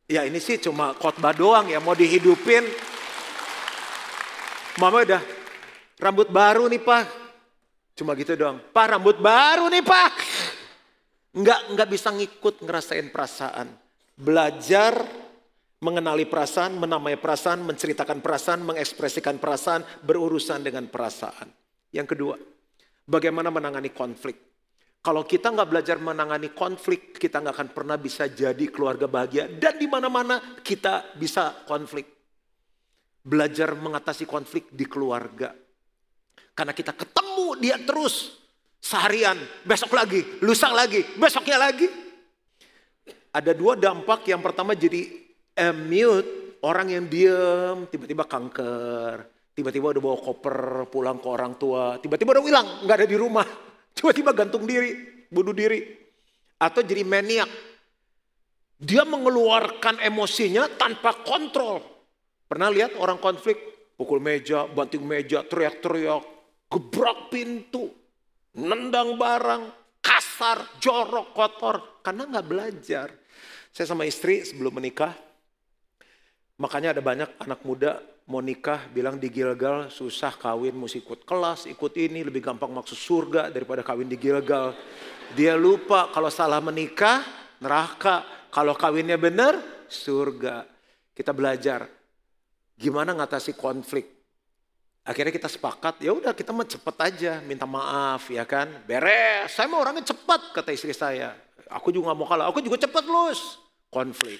Ya 0.09 0.25
ini 0.25 0.41
sih 0.41 0.57
cuma 0.57 0.95
khotbah 0.97 1.35
doang 1.35 1.69
ya, 1.69 1.77
mau 1.83 1.93
dihidupin. 1.93 2.65
Mama 4.79 5.03
udah, 5.03 5.21
rambut 5.99 6.31
baru 6.31 6.65
nih 6.71 6.79
pak. 6.79 7.03
Cuma 7.99 8.15
gitu 8.15 8.31
doang. 8.39 8.63
Pak 8.71 8.95
rambut 8.95 9.19
baru 9.19 9.67
nih 9.67 9.83
pak. 9.83 10.11
Enggak, 11.35 11.69
enggak 11.69 11.89
bisa 11.89 12.09
ngikut 12.09 12.65
ngerasain 12.65 13.07
perasaan. 13.13 13.67
Belajar 14.17 14.97
mengenali 15.79 16.27
perasaan, 16.27 16.75
menamai 16.75 17.15
perasaan, 17.15 17.63
menceritakan 17.63 18.19
perasaan, 18.19 18.65
mengekspresikan 18.65 19.37
perasaan, 19.39 19.85
berurusan 20.03 20.59
dengan 20.65 20.89
perasaan. 20.91 21.47
Yang 21.93 22.17
kedua, 22.17 22.35
bagaimana 23.07 23.53
menangani 23.53 23.93
konflik. 23.95 24.49
Kalau 24.99 25.23
kita 25.23 25.55
nggak 25.55 25.69
belajar 25.71 25.95
menangani 25.95 26.51
konflik, 26.51 27.15
kita 27.15 27.39
nggak 27.39 27.55
akan 27.55 27.69
pernah 27.71 27.95
bisa 27.95 28.27
jadi 28.27 28.67
keluarga 28.67 29.07
bahagia. 29.07 29.47
Dan 29.47 29.79
di 29.79 29.87
mana-mana 29.87 30.59
kita 30.59 31.15
bisa 31.15 31.63
konflik. 31.63 32.03
Belajar 33.23 33.71
mengatasi 33.79 34.27
konflik 34.27 34.67
di 34.75 34.83
keluarga. 34.83 35.55
Karena 36.51 36.75
kita 36.75 36.91
ketemu 36.91 37.47
dia 37.63 37.79
terus. 37.79 38.35
Seharian, 38.79 39.35
besok 39.67 39.91
lagi, 39.91 40.23
lusa 40.39 40.71
lagi, 40.71 41.03
besoknya 41.19 41.59
lagi. 41.59 41.87
Ada 43.35 43.51
dua 43.51 43.75
dampak. 43.75 44.25
Yang 44.25 44.41
pertama 44.41 44.71
jadi 44.73 45.03
eh, 45.53 45.75
mute, 45.75 46.59
orang 46.63 46.87
yang 46.87 47.05
diem, 47.11 47.85
tiba-tiba 47.91 48.23
kanker. 48.23 49.27
Tiba-tiba 49.53 49.91
udah 49.91 50.01
bawa 50.01 50.17
koper 50.23 50.57
pulang 50.87 51.19
ke 51.19 51.27
orang 51.27 51.53
tua. 51.59 51.99
Tiba-tiba 51.99 52.39
udah 52.39 52.43
hilang, 52.47 52.67
nggak 52.87 52.97
ada 53.03 53.07
di 53.07 53.17
rumah. 53.19 53.43
Tiba-tiba 53.99 54.31
gantung 54.31 54.63
diri, 54.63 54.95
bunuh 55.27 55.51
diri. 55.51 55.83
Atau 56.55 56.79
jadi 56.79 57.03
maniak. 57.03 57.51
Dia 58.79 59.03
mengeluarkan 59.03 59.99
emosinya 59.99 60.71
tanpa 60.79 61.19
kontrol. 61.27 61.83
Pernah 62.47 62.71
lihat 62.71 62.95
orang 62.95 63.19
konflik? 63.19 63.59
Pukul 63.99 64.23
meja, 64.23 64.63
banting 64.63 65.03
meja, 65.03 65.43
teriak-teriak, 65.43 66.23
gebrak 66.71 67.27
pintu, 67.27 67.91
nendang 68.59 69.15
barang, 69.15 69.63
kasar, 70.03 70.79
jorok, 70.83 71.31
kotor, 71.31 72.03
karena 72.03 72.27
nggak 72.27 72.47
belajar. 72.47 73.07
Saya 73.71 73.87
sama 73.87 74.03
istri 74.03 74.43
sebelum 74.43 74.75
menikah, 74.81 75.15
makanya 76.59 76.91
ada 76.91 77.01
banyak 77.01 77.29
anak 77.39 77.63
muda 77.63 78.01
mau 78.29 78.45
nikah 78.45 78.85
bilang 78.93 79.17
di 79.17 79.31
Gilgal 79.33 79.89
susah 79.89 80.35
kawin 80.37 80.77
mesti 80.77 81.01
ikut 81.01 81.25
kelas, 81.25 81.65
ikut 81.65 81.93
ini 81.97 82.21
lebih 82.21 82.45
gampang 82.45 82.69
masuk 82.69 82.97
surga 82.97 83.49
daripada 83.49 83.81
kawin 83.81 84.05
di 84.05 84.17
Gilgal. 84.21 84.77
Dia 85.33 85.57
lupa 85.57 86.13
kalau 86.13 86.29
salah 86.29 86.61
menikah 86.61 87.25
neraka, 87.61 88.47
kalau 88.53 88.77
kawinnya 88.77 89.17
benar 89.17 89.85
surga. 89.89 90.65
Kita 91.13 91.33
belajar 91.33 91.89
gimana 92.79 93.11
ngatasi 93.11 93.57
konflik 93.57 94.18
Akhirnya 95.07 95.33
kita 95.33 95.49
sepakat, 95.49 96.03
ya 96.03 96.13
udah 96.13 96.35
kita 96.35 96.53
mah 96.53 96.67
cepet 96.67 96.95
aja, 97.01 97.33
minta 97.41 97.65
maaf 97.65 98.29
ya 98.29 98.45
kan. 98.45 98.69
Beres, 98.85 99.55
saya 99.55 99.65
mau 99.65 99.81
orangnya 99.81 100.05
cepat 100.05 100.53
kata 100.53 100.69
istri 100.75 100.93
saya. 100.93 101.33
Aku 101.69 101.89
juga 101.89 102.13
gak 102.13 102.17
mau 102.19 102.27
kalah, 102.29 102.49
aku 102.49 102.61
juga 102.61 102.77
cepat 102.77 103.05
lus. 103.05 103.57
Konflik. 103.89 104.37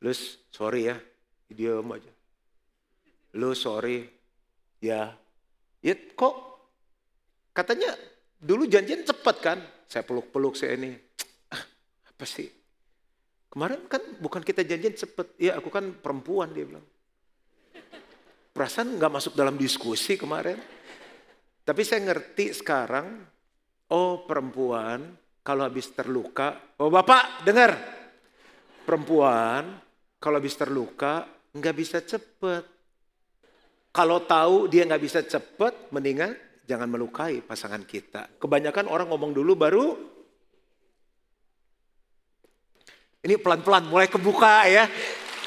Lus, 0.00 0.40
sorry 0.48 0.88
ya, 0.88 0.96
diam 1.52 1.84
aja. 1.92 2.12
Lu 3.36 3.56
sorry, 3.56 4.08
ya. 4.80 5.14
Ya 5.82 5.94
kok 6.14 6.34
katanya 7.50 7.96
dulu 8.38 8.68
janjian 8.68 9.02
cepat 9.02 9.36
kan. 9.42 9.58
Saya 9.88 10.06
peluk-peluk 10.06 10.56
saya 10.56 10.78
ini. 10.78 10.96
Ah, 11.52 11.62
apa 12.08 12.24
sih? 12.24 12.48
Kemarin 13.52 13.84
kan 13.88 14.00
bukan 14.20 14.40
kita 14.40 14.64
janjian 14.64 14.96
cepet. 14.96 15.36
Ya 15.36 15.60
aku 15.60 15.68
kan 15.68 15.92
perempuan 15.96 16.52
dia 16.56 16.64
bilang. 16.64 16.84
Perasaan 18.52 19.00
nggak 19.00 19.12
masuk 19.12 19.32
dalam 19.32 19.56
diskusi 19.56 20.20
kemarin. 20.20 20.60
Tapi 21.62 21.82
saya 21.84 22.04
ngerti 22.12 22.52
sekarang, 22.52 23.24
oh 23.92 24.28
perempuan 24.28 25.16
kalau 25.40 25.64
habis 25.64 25.88
terluka, 25.94 26.76
oh 26.78 26.92
bapak 26.92 27.46
dengar, 27.46 27.72
perempuan 28.84 29.80
kalau 30.18 30.36
habis 30.38 30.58
terluka 30.58 31.26
Nggak 31.52 31.76
bisa 31.76 31.98
cepet. 32.00 32.64
Kalau 33.92 34.24
tahu 34.24 34.72
dia 34.72 34.88
nggak 34.88 35.02
bisa 35.04 35.20
cepet, 35.20 35.92
mendingan 35.92 36.32
jangan 36.64 36.88
melukai 36.88 37.44
pasangan 37.44 37.84
kita. 37.84 38.40
Kebanyakan 38.40 38.88
orang 38.88 39.12
ngomong 39.12 39.36
dulu 39.36 39.52
baru 39.52 39.86
ini 43.22 43.36
pelan-pelan 43.36 43.84
mulai 43.92 44.08
kebuka 44.08 44.64
ya. 44.64 44.88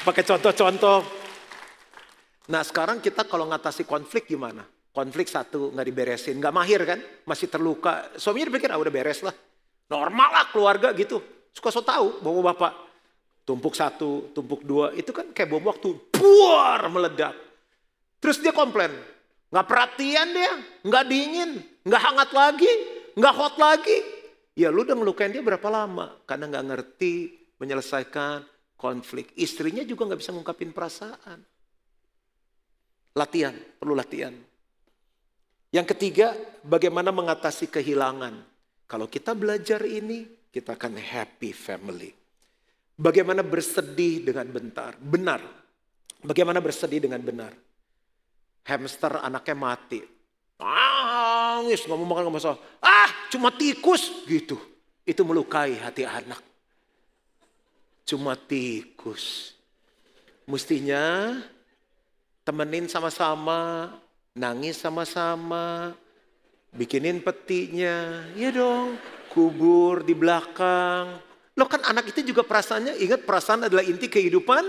Pakai 0.06 0.22
contoh-contoh. 0.22 1.25
Nah 2.46 2.62
sekarang 2.62 3.02
kita 3.02 3.26
kalau 3.26 3.50
ngatasi 3.50 3.82
konflik 3.82 4.30
gimana? 4.30 4.62
Konflik 4.94 5.28
satu 5.28 5.74
nggak 5.76 5.86
diberesin, 5.92 6.40
nggak 6.40 6.54
mahir 6.54 6.80
kan? 6.86 6.98
Masih 7.26 7.50
terluka. 7.52 8.16
Suaminya 8.16 8.48
dipikir 8.48 8.70
ah 8.72 8.80
udah 8.80 8.92
beres 8.94 9.20
lah. 9.20 9.34
Normal 9.92 10.30
lah 10.32 10.46
keluarga 10.48 10.88
gitu. 10.96 11.20
Suka 11.52 11.68
so 11.68 11.82
tahu 11.84 12.22
bawa 12.24 12.54
bapak. 12.54 12.72
Tumpuk 13.46 13.76
satu, 13.76 14.32
tumpuk 14.34 14.64
dua. 14.66 14.90
Itu 14.96 15.14
kan 15.14 15.30
kayak 15.30 15.52
bom 15.52 15.62
waktu. 15.68 15.94
Buar 16.10 16.88
meledak. 16.90 17.34
Terus 18.18 18.42
dia 18.42 18.50
komplain. 18.50 18.90
Nggak 19.52 19.66
perhatian 19.68 20.28
dia. 20.34 20.54
Nggak 20.82 21.04
dingin. 21.06 21.50
Nggak 21.86 22.02
hangat 22.02 22.30
lagi. 22.34 22.72
Nggak 23.14 23.34
hot 23.36 23.54
lagi. 23.60 23.98
Ya 24.56 24.72
lu 24.72 24.82
udah 24.82 24.96
ngelukain 24.96 25.30
dia 25.30 25.44
berapa 25.44 25.68
lama? 25.68 26.16
Karena 26.24 26.48
nggak 26.48 26.66
ngerti 26.72 27.14
menyelesaikan 27.60 28.42
konflik. 28.80 29.32
Istrinya 29.36 29.84
juga 29.84 30.08
nggak 30.08 30.20
bisa 30.24 30.32
ngungkapin 30.32 30.72
perasaan. 30.72 31.44
Latihan, 33.16 33.56
perlu 33.80 33.96
latihan. 33.96 34.36
Yang 35.72 35.96
ketiga, 35.96 36.36
bagaimana 36.60 37.08
mengatasi 37.08 37.72
kehilangan. 37.72 38.44
Kalau 38.84 39.08
kita 39.08 39.32
belajar 39.32 39.80
ini, 39.88 40.28
kita 40.52 40.76
akan 40.76 41.00
happy 41.00 41.50
family. 41.56 42.12
Bagaimana 42.96 43.40
bersedih 43.40 44.20
dengan 44.20 44.46
bentar, 44.52 45.00
benar. 45.00 45.40
Bagaimana 46.20 46.60
bersedih 46.60 47.08
dengan 47.08 47.20
benar. 47.24 47.52
Hamster 48.68 49.24
anaknya 49.24 49.56
mati. 49.56 50.00
Nangis, 50.60 51.84
nggak 51.84 51.96
mau 51.96 52.08
makan, 52.08 52.22
nggak 52.28 52.36
masalah. 52.36 52.60
Ah, 52.80 53.08
cuma 53.32 53.52
tikus 53.52 54.24
gitu. 54.28 54.60
Itu 55.04 55.24
melukai 55.24 55.76
hati 55.76 56.04
anak. 56.04 56.40
Cuma 58.04 58.36
tikus. 58.36 59.56
Mestinya 60.46 61.36
temenin 62.46 62.86
sama-sama, 62.86 63.90
nangis 64.38 64.78
sama-sama, 64.78 65.98
bikinin 66.70 67.18
petinya, 67.18 68.22
ya 68.38 68.54
dong, 68.54 68.94
kubur 69.34 70.06
di 70.06 70.14
belakang. 70.14 71.18
Lo 71.58 71.66
kan 71.66 71.82
anak 71.82 72.14
itu 72.14 72.22
juga 72.22 72.46
perasaannya, 72.46 73.02
ingat 73.02 73.26
perasaan 73.26 73.66
adalah 73.66 73.82
inti 73.82 74.06
kehidupan 74.06 74.62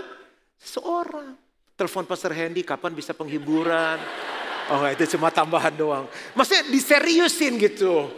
seorang. 0.58 1.38
Telepon 1.78 2.10
Pastor 2.10 2.34
Hendy, 2.34 2.66
kapan 2.66 2.98
bisa 2.98 3.14
penghiburan? 3.14 4.02
Oh 4.74 4.82
itu 4.90 5.06
cuma 5.14 5.30
tambahan 5.30 5.78
doang. 5.78 6.10
Maksudnya 6.34 6.66
diseriusin 6.74 7.62
gitu. 7.62 8.10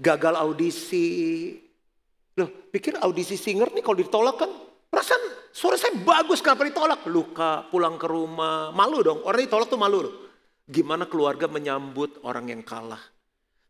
Gagal 0.00 0.34
audisi. 0.40 1.52
Loh 2.40 2.48
pikir 2.72 2.96
audisi 3.04 3.36
singer 3.36 3.68
nih 3.76 3.84
kalau 3.84 4.00
ditolak 4.00 4.40
kan 4.40 4.50
perasaan 4.88 5.41
suara 5.52 5.76
saya 5.76 5.94
bagus 6.00 6.40
kenapa 6.40 6.64
ditolak? 6.64 7.04
Luka, 7.06 7.68
pulang 7.68 8.00
ke 8.00 8.08
rumah, 8.08 8.72
malu 8.72 9.04
dong. 9.04 9.20
Orang 9.22 9.44
ditolak 9.44 9.68
tuh 9.68 9.78
malu 9.78 9.98
loh. 10.02 10.14
Gimana 10.64 11.04
keluarga 11.04 11.46
menyambut 11.46 12.24
orang 12.24 12.48
yang 12.48 12.64
kalah? 12.64 13.00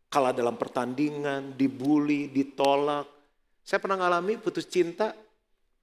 Kalah 0.07 0.31
dalam 0.31 0.55
pertandingan, 0.55 1.59
dibully, 1.59 2.31
ditolak. 2.31 3.05
Saya 3.59 3.83
pernah 3.83 3.99
ngalami 3.99 4.39
putus 4.39 4.69
cinta, 4.69 5.11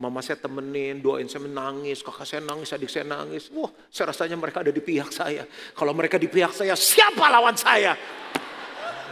mama 0.00 0.24
saya 0.24 0.40
temenin, 0.40 1.04
doain 1.04 1.28
saya 1.28 1.44
menangis, 1.44 2.00
kakak 2.00 2.24
saya 2.24 2.40
nangis, 2.40 2.72
adik 2.72 2.88
saya 2.88 3.04
nangis. 3.04 3.52
Wah, 3.52 3.68
saya 3.92 4.16
rasanya 4.16 4.40
mereka 4.40 4.64
ada 4.64 4.72
di 4.72 4.80
pihak 4.80 5.12
saya. 5.12 5.44
Kalau 5.76 5.92
mereka 5.92 6.16
di 6.16 6.30
pihak 6.30 6.56
saya, 6.56 6.72
siapa 6.72 7.28
lawan 7.28 7.58
saya? 7.58 7.92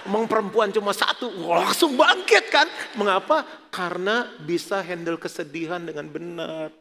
Emang 0.09 0.25
perempuan 0.25 0.73
cuma 0.73 0.97
satu, 0.97 1.29
Wah, 1.45 1.69
langsung 1.69 1.93
bangkit 1.93 2.49
kan? 2.49 2.65
Mengapa? 2.97 3.45
Karena 3.69 4.29
bisa 4.43 4.81
handle 4.81 5.21
kesedihan 5.21 5.85
dengan 5.85 6.09
benar. 6.09 6.73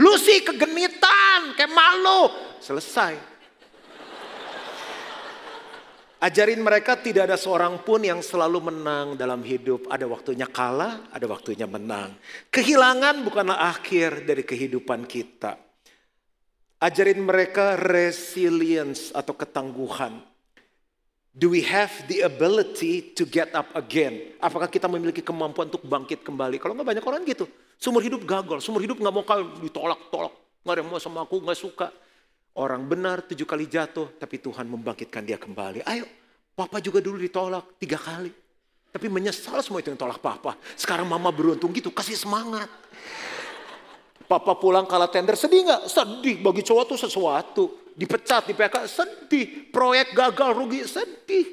Lu 0.00 0.14
sih 0.18 0.42
kegenitan, 0.42 1.54
kayak 1.54 1.70
malu. 1.70 2.32
Selesai. 2.58 3.34
Ajarin 6.24 6.64
mereka 6.64 6.96
tidak 6.96 7.28
ada 7.28 7.36
seorang 7.36 7.84
pun 7.84 8.00
yang 8.00 8.24
selalu 8.24 8.72
menang 8.72 9.12
dalam 9.12 9.44
hidup. 9.44 9.84
Ada 9.92 10.08
waktunya 10.08 10.48
kalah, 10.48 11.12
ada 11.12 11.26
waktunya 11.28 11.68
menang. 11.68 12.16
Kehilangan 12.48 13.20
bukanlah 13.20 13.60
akhir 13.68 14.24
dari 14.24 14.40
kehidupan 14.40 15.04
kita. 15.04 15.60
Ajarin 16.80 17.20
mereka 17.20 17.76
resilience 17.76 19.12
atau 19.12 19.36
ketangguhan. 19.36 20.33
Do 21.34 21.50
we 21.50 21.66
have 21.66 21.90
the 22.06 22.22
ability 22.22 23.10
to 23.18 23.26
get 23.26 23.50
up 23.58 23.66
again? 23.74 24.38
Apakah 24.38 24.70
kita 24.70 24.86
memiliki 24.86 25.18
kemampuan 25.18 25.66
untuk 25.66 25.82
bangkit 25.82 26.22
kembali? 26.22 26.62
Kalau 26.62 26.78
nggak 26.78 26.94
banyak 26.94 27.02
orang 27.02 27.26
gitu. 27.26 27.50
Sumur 27.74 28.06
hidup 28.06 28.22
gagal, 28.22 28.62
sumur 28.62 28.78
hidup 28.78 29.02
nggak 29.02 29.10
mau 29.10 29.26
kau 29.26 29.42
ditolak, 29.58 29.98
tolak. 30.14 30.30
Nggak 30.62 30.74
ada 30.78 30.80
yang 30.86 30.90
mau 30.94 31.02
sama 31.02 31.26
aku, 31.26 31.42
nggak 31.42 31.58
suka. 31.58 31.90
Orang 32.54 32.86
benar 32.86 33.26
tujuh 33.26 33.42
kali 33.50 33.66
jatuh, 33.66 34.14
tapi 34.14 34.38
Tuhan 34.38 34.62
membangkitkan 34.70 35.26
dia 35.26 35.34
kembali. 35.34 35.82
Ayo, 35.82 36.06
papa 36.54 36.78
juga 36.78 37.02
dulu 37.02 37.18
ditolak 37.18 37.82
tiga 37.82 37.98
kali. 37.98 38.30
Tapi 38.94 39.10
menyesal 39.10 39.58
semua 39.58 39.82
itu 39.82 39.90
yang 39.90 39.98
tolak 39.98 40.22
papa. 40.22 40.54
Sekarang 40.78 41.02
mama 41.10 41.34
beruntung 41.34 41.74
gitu, 41.74 41.90
kasih 41.90 42.14
semangat. 42.14 42.70
Papa 44.34 44.58
pulang 44.58 44.82
kalah 44.90 45.06
tender, 45.06 45.38
sedih 45.38 45.62
nggak? 45.62 45.82
Sedih, 45.86 46.42
bagi 46.42 46.66
cowok 46.66 46.84
tuh 46.90 46.98
sesuatu 46.98 47.64
dipecat, 47.94 48.50
di 48.50 48.54
PK, 48.58 48.74
sedih. 48.90 49.70
Proyek 49.70 50.10
gagal, 50.12 50.50
rugi, 50.50 50.82
sedih. 50.82 51.46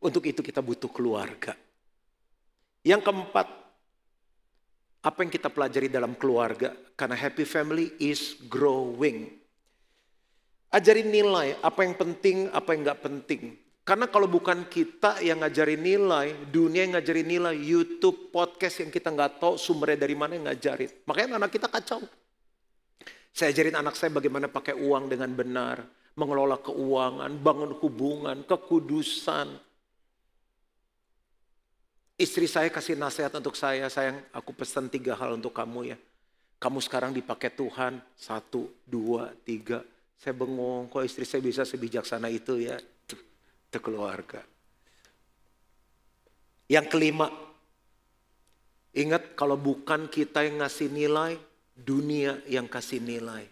Untuk 0.00 0.24
itu 0.24 0.40
kita 0.40 0.64
butuh 0.64 0.88
keluarga. 0.88 1.52
Yang 2.80 3.04
keempat, 3.04 3.46
apa 5.04 5.18
yang 5.20 5.28
kita 5.28 5.52
pelajari 5.52 5.92
dalam 5.92 6.16
keluarga? 6.16 6.72
Karena 6.96 7.12
happy 7.20 7.44
family 7.44 7.92
is 8.00 8.40
growing. 8.48 9.28
Ajarin 10.72 11.12
nilai, 11.12 11.60
apa 11.60 11.84
yang 11.84 11.92
penting, 11.92 12.48
apa 12.48 12.72
yang 12.72 12.88
gak 12.88 13.04
penting. 13.04 13.59
Karena 13.80 14.06
kalau 14.06 14.28
bukan 14.28 14.68
kita 14.68 15.24
yang 15.24 15.40
ngajarin 15.40 15.80
nilai, 15.80 16.26
dunia 16.52 16.84
yang 16.86 17.00
ngajarin 17.00 17.26
nilai, 17.26 17.54
YouTube, 17.56 18.28
podcast 18.30 18.84
yang 18.84 18.92
kita 18.92 19.08
nggak 19.08 19.40
tahu 19.40 19.56
sumbernya 19.56 20.04
dari 20.04 20.14
mana 20.14 20.36
yang 20.36 20.46
ngajarin. 20.52 20.90
Makanya 21.08 21.40
anak 21.40 21.50
kita 21.50 21.66
kacau. 21.66 22.04
Saya 23.30 23.54
ajarin 23.54 23.78
anak 23.78 23.94
saya 23.96 24.10
bagaimana 24.12 24.50
pakai 24.50 24.76
uang 24.76 25.08
dengan 25.08 25.30
benar, 25.32 25.82
mengelola 26.18 26.60
keuangan, 26.60 27.30
bangun 27.40 27.72
hubungan, 27.78 28.36
kekudusan. 28.44 29.48
Istri 32.20 32.46
saya 32.52 32.68
kasih 32.68 33.00
nasihat 33.00 33.32
untuk 33.32 33.56
saya, 33.56 33.88
sayang 33.88 34.20
aku 34.36 34.52
pesan 34.52 34.92
tiga 34.92 35.16
hal 35.16 35.40
untuk 35.40 35.56
kamu 35.56 35.96
ya. 35.96 35.98
Kamu 36.60 36.76
sekarang 36.84 37.16
dipakai 37.16 37.48
Tuhan, 37.56 37.96
satu, 38.12 38.68
dua, 38.84 39.32
tiga. 39.48 39.80
Saya 40.20 40.36
bengong, 40.36 40.92
kok 40.92 41.00
istri 41.00 41.24
saya 41.24 41.40
bisa 41.40 41.64
sebijaksana 41.64 42.28
itu 42.28 42.60
ya. 42.60 42.76
Itu 43.70 43.78
keluarga. 43.78 44.42
Yang 46.66 46.90
kelima, 46.90 47.30
ingat 48.90 49.38
kalau 49.38 49.54
bukan 49.54 50.10
kita 50.10 50.42
yang 50.42 50.58
ngasih 50.58 50.90
nilai, 50.90 51.38
dunia 51.78 52.42
yang 52.50 52.66
kasih 52.66 52.98
nilai. 52.98 53.46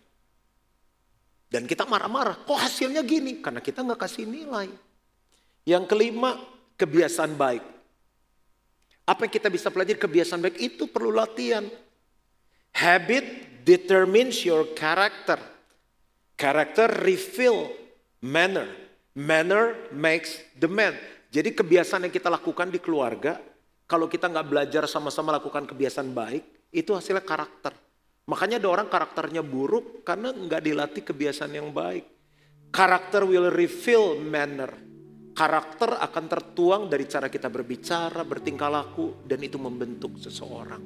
Dan 1.46 1.70
kita 1.70 1.86
marah-marah, 1.86 2.42
kok 2.42 2.58
hasilnya 2.58 3.06
gini? 3.06 3.38
Karena 3.38 3.62
kita 3.62 3.86
nggak 3.86 4.02
kasih 4.02 4.26
nilai. 4.26 4.66
Yang 5.62 5.84
kelima, 5.86 6.34
kebiasaan 6.74 7.38
baik. 7.38 7.64
Apa 9.06 9.24
yang 9.24 9.32
kita 9.38 9.48
bisa 9.54 9.70
pelajari 9.70 10.02
kebiasaan 10.02 10.42
baik 10.42 10.58
itu 10.58 10.90
perlu 10.90 11.14
latihan. 11.14 11.62
Habit 12.74 13.62
determines 13.62 14.42
your 14.42 14.66
character. 14.74 15.38
Character 16.34 16.90
reveal 17.06 17.70
manner. 18.18 18.87
Manner 19.18 19.90
makes 19.90 20.38
the 20.54 20.70
man. 20.70 20.94
Jadi 21.34 21.50
kebiasaan 21.50 22.06
yang 22.06 22.14
kita 22.14 22.30
lakukan 22.30 22.70
di 22.70 22.78
keluarga, 22.78 23.42
kalau 23.90 24.06
kita 24.06 24.30
nggak 24.30 24.46
belajar 24.46 24.86
sama-sama 24.86 25.34
lakukan 25.34 25.66
kebiasaan 25.66 26.14
baik, 26.14 26.70
itu 26.70 26.94
hasilnya 26.94 27.26
karakter. 27.26 27.74
Makanya 28.30 28.62
ada 28.62 28.70
orang 28.70 28.86
karakternya 28.86 29.42
buruk 29.42 30.06
karena 30.06 30.30
nggak 30.30 30.62
dilatih 30.62 31.02
kebiasaan 31.02 31.50
yang 31.50 31.74
baik. 31.74 32.06
Karakter 32.70 33.26
will 33.26 33.50
reveal 33.50 34.22
manner. 34.22 34.70
Karakter 35.34 35.98
akan 35.98 36.24
tertuang 36.30 36.82
dari 36.86 37.08
cara 37.10 37.26
kita 37.26 37.50
berbicara, 37.50 38.22
bertingkah 38.22 38.70
laku, 38.70 39.26
dan 39.26 39.42
itu 39.42 39.58
membentuk 39.58 40.14
seseorang. 40.22 40.82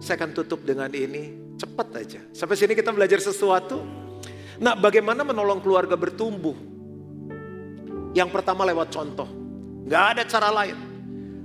Saya 0.00 0.16
akan 0.16 0.30
tutup 0.32 0.64
dengan 0.64 0.88
ini, 0.92 1.56
cepat 1.60 1.88
aja. 1.96 2.20
Sampai 2.32 2.56
sini 2.56 2.72
kita 2.72 2.92
belajar 2.92 3.20
sesuatu. 3.20 4.03
Nah 4.62 4.78
bagaimana 4.78 5.26
menolong 5.26 5.58
keluarga 5.58 5.98
bertumbuh? 5.98 6.54
Yang 8.14 8.30
pertama 8.30 8.62
lewat 8.62 8.94
contoh. 8.94 9.26
Gak 9.90 10.04
ada 10.16 10.22
cara 10.24 10.48
lain. 10.54 10.78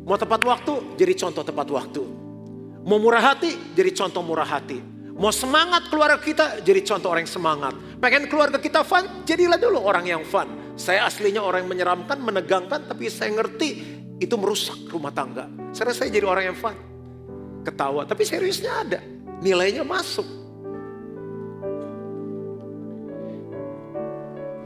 Mau 0.06 0.18
tepat 0.18 0.42
waktu, 0.46 0.98
jadi 0.98 1.14
contoh 1.18 1.42
tepat 1.46 1.68
waktu. 1.70 2.02
Mau 2.86 2.98
murah 2.98 3.34
hati, 3.34 3.54
jadi 3.78 3.94
contoh 3.94 4.26
murah 4.26 4.48
hati. 4.48 4.82
Mau 5.20 5.36
semangat 5.36 5.92
keluarga 5.92 6.16
kita, 6.16 6.64
jadi 6.64 6.80
contoh 6.82 7.12
orang 7.12 7.28
yang 7.28 7.36
semangat. 7.36 7.74
Pengen 8.00 8.32
keluarga 8.32 8.56
kita 8.56 8.88
fun, 8.88 9.28
jadilah 9.28 9.60
dulu 9.60 9.84
orang 9.84 10.08
yang 10.08 10.24
fun. 10.24 10.74
Saya 10.80 11.04
aslinya 11.04 11.44
orang 11.44 11.68
yang 11.68 11.72
menyeramkan, 11.76 12.18
menegangkan, 12.24 12.88
tapi 12.88 13.12
saya 13.12 13.36
ngerti 13.36 13.70
itu 14.18 14.32
merusak 14.40 14.88
rumah 14.88 15.12
tangga. 15.12 15.52
Saya 15.76 15.92
saya 15.92 16.08
jadi 16.08 16.24
orang 16.24 16.56
yang 16.56 16.58
fun. 16.58 16.72
Ketawa, 17.68 18.08
tapi 18.08 18.24
seriusnya 18.24 18.72
ada. 18.72 19.00
Nilainya 19.44 19.84
masuk. 19.84 20.24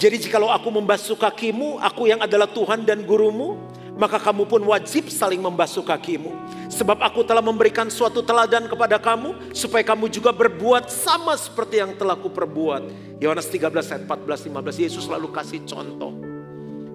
Jadi 0.04 0.28
jikalau 0.28 0.52
aku 0.52 0.68
membasuh 0.68 1.16
kakimu, 1.16 1.80
aku 1.80 2.12
yang 2.12 2.20
adalah 2.20 2.44
Tuhan 2.52 2.84
dan 2.84 3.08
gurumu, 3.08 3.56
maka 3.96 4.20
kamu 4.20 4.44
pun 4.44 4.60
wajib 4.68 5.08
saling 5.08 5.40
membasuh 5.40 5.80
kakimu. 5.80 6.28
Sebab 6.68 7.00
aku 7.00 7.24
telah 7.24 7.40
memberikan 7.40 7.88
suatu 7.88 8.20
teladan 8.20 8.68
kepada 8.68 9.00
kamu, 9.00 9.56
supaya 9.56 9.80
kamu 9.80 10.12
juga 10.12 10.36
berbuat 10.36 10.92
sama 10.92 11.40
seperti 11.40 11.80
yang 11.80 11.96
telah 11.96 12.20
kuperbuat. 12.20 12.84
Yohanes 13.24 13.48
13 13.48 13.64
ayat 13.72 14.04
14 14.04 14.52
15 14.52 14.84
Yesus 14.84 15.08
selalu 15.08 15.32
kasih 15.32 15.64
contoh. 15.64 16.12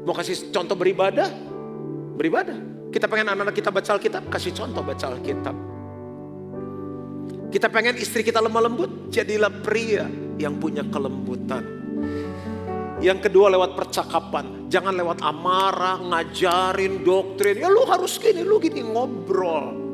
Mau 0.04 0.12
kasih 0.12 0.52
contoh 0.52 0.76
beribadah? 0.76 1.32
Beribadah. 2.12 2.60
Kita 2.92 3.08
pengen 3.08 3.32
anak-anak 3.32 3.56
kita 3.56 3.72
baca 3.72 3.88
Alkitab, 3.96 4.28
kasih 4.28 4.52
contoh 4.52 4.84
baca 4.84 5.16
Alkitab. 5.16 5.56
Kita 7.48 7.72
pengen 7.72 7.96
istri 7.96 8.20
kita 8.20 8.44
lemah 8.44 8.68
lembut, 8.68 9.08
jadilah 9.08 9.48
pria 9.64 10.04
yang 10.36 10.60
punya 10.60 10.84
kelembutan. 10.84 11.77
Yang 12.98 13.30
kedua 13.30 13.46
lewat 13.54 13.78
percakapan. 13.78 14.66
Jangan 14.66 14.90
lewat 14.90 15.22
amarah, 15.22 16.02
ngajarin, 16.02 17.06
doktrin. 17.06 17.62
Ya 17.62 17.70
lu 17.70 17.86
harus 17.86 18.18
gini, 18.18 18.42
lu 18.42 18.58
gini 18.58 18.82
ngobrol. 18.82 19.86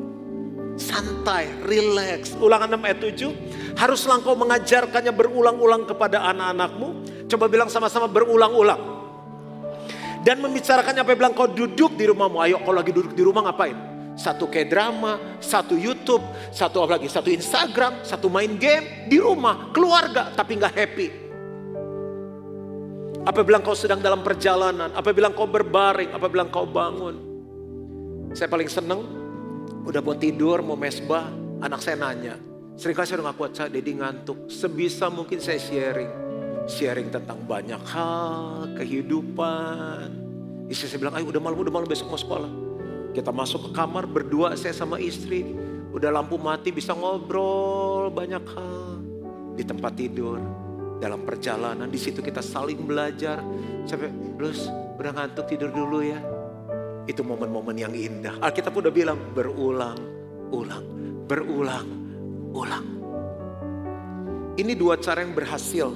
Santai, 0.75 1.53
relax. 1.63 2.33
Ulangan 2.41 2.73
6 2.73 2.81
ayat 2.81 2.99
7. 2.99 3.77
Haruslah 3.77 4.19
engkau 4.19 4.33
mengajarkannya 4.33 5.13
berulang-ulang 5.13 5.85
kepada 5.85 6.25
anak-anakmu. 6.33 6.87
Coba 7.29 7.45
bilang 7.45 7.69
sama-sama 7.69 8.09
berulang-ulang. 8.09 8.97
Dan 10.25 10.41
membicarakannya 10.41 11.05
apa 11.05 11.13
bilang 11.13 11.37
kau 11.37 11.45
duduk 11.45 11.93
di 11.93 12.09
rumahmu. 12.09 12.41
Ayo 12.41 12.57
kalau 12.65 12.81
lagi 12.81 12.89
duduk 12.89 13.13
di 13.13 13.21
rumah 13.21 13.45
ngapain? 13.45 13.77
Satu 14.17 14.49
kayak 14.49 14.73
drama, 14.73 15.37
satu 15.37 15.77
YouTube, 15.77 16.25
satu 16.49 16.81
apa 16.81 16.97
lagi? 16.97 17.05
Satu 17.05 17.29
Instagram, 17.29 18.01
satu 18.01 18.33
main 18.33 18.57
game 18.57 19.05
di 19.05 19.21
rumah, 19.21 19.69
keluarga 19.69 20.33
tapi 20.33 20.57
nggak 20.57 20.73
happy 20.73 21.24
apa 23.25 23.41
bilang 23.41 23.65
kau 23.65 23.73
sedang 23.73 23.97
dalam 24.05 24.21
perjalanan? 24.21 24.93
Apa 24.93 25.09
bilang 25.09 25.33
kau 25.33 25.49
berbaring? 25.49 26.13
Apa 26.13 26.29
bilang 26.29 26.53
kau 26.53 26.69
bangun? 26.69 27.17
Saya 28.37 28.45
paling 28.45 28.69
seneng, 28.69 29.01
udah 29.81 30.01
mau 30.05 30.13
tidur, 30.13 30.61
mau 30.61 30.77
mesbah, 30.77 31.33
anak 31.65 31.81
saya 31.81 31.97
nanya. 31.97 32.37
Seringkali 32.77 33.07
saya 33.07 33.17
udah 33.23 33.33
gak 33.33 33.37
kuat, 33.41 33.51
saya 33.57 33.69
Dedi 33.73 33.97
ngantuk. 33.97 34.45
Sebisa 34.45 35.09
mungkin 35.09 35.41
saya 35.41 35.57
sharing. 35.57 36.11
Sharing 36.69 37.09
tentang 37.09 37.41
banyak 37.49 37.81
hal, 37.89 38.69
kehidupan. 38.77 40.05
Istri 40.69 40.85
saya 40.85 40.99
bilang, 41.01 41.15
ayo 41.17 41.25
udah 41.25 41.41
malam, 41.41 41.57
udah 41.57 41.73
malam 41.73 41.87
besok 41.89 42.13
mau 42.13 42.21
sekolah. 42.21 42.51
Kita 43.15 43.33
masuk 43.33 43.71
ke 43.71 43.71
kamar 43.73 44.05
berdua 44.05 44.53
saya 44.53 44.75
sama 44.75 45.01
istri. 45.01 45.49
Udah 45.95 46.13
lampu 46.13 46.37
mati 46.37 46.69
bisa 46.69 46.93
ngobrol 46.93 48.13
banyak 48.13 48.43
hal. 48.53 49.01
Di 49.55 49.63
tempat 49.63 49.95
tidur 49.97 50.64
dalam 50.99 51.27
perjalanan 51.27 51.91
di 51.91 51.99
situ 51.99 52.23
kita 52.23 52.39
saling 52.39 52.83
belajar. 52.83 53.43
Sampai 53.85 54.09
terus 54.39 54.67
udah 54.69 55.11
ngantuk 55.11 55.45
tidur 55.49 55.71
dulu 55.71 55.99
ya. 56.01 56.19
Itu 57.05 57.21
momen-momen 57.21 57.75
yang 57.77 57.93
indah. 57.93 58.41
Alkitab 58.41 58.73
udah 58.73 58.89
bilang 58.89 59.19
berulang 59.35 59.99
ulang 60.49 60.85
berulang 61.25 61.87
ulang. 62.53 62.87
Ini 64.55 64.73
dua 64.73 64.95
cara 65.01 65.19
yang 65.19 65.35
berhasil. 65.35 65.91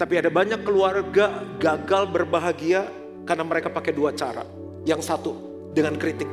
Tapi 0.00 0.14
ada 0.16 0.32
banyak 0.32 0.64
keluarga 0.64 1.44
gagal 1.60 2.08
berbahagia 2.08 2.88
karena 3.28 3.44
mereka 3.44 3.68
pakai 3.68 3.92
dua 3.92 4.16
cara. 4.16 4.46
Yang 4.86 5.12
satu 5.12 5.32
dengan 5.76 5.98
kritik. 6.00 6.30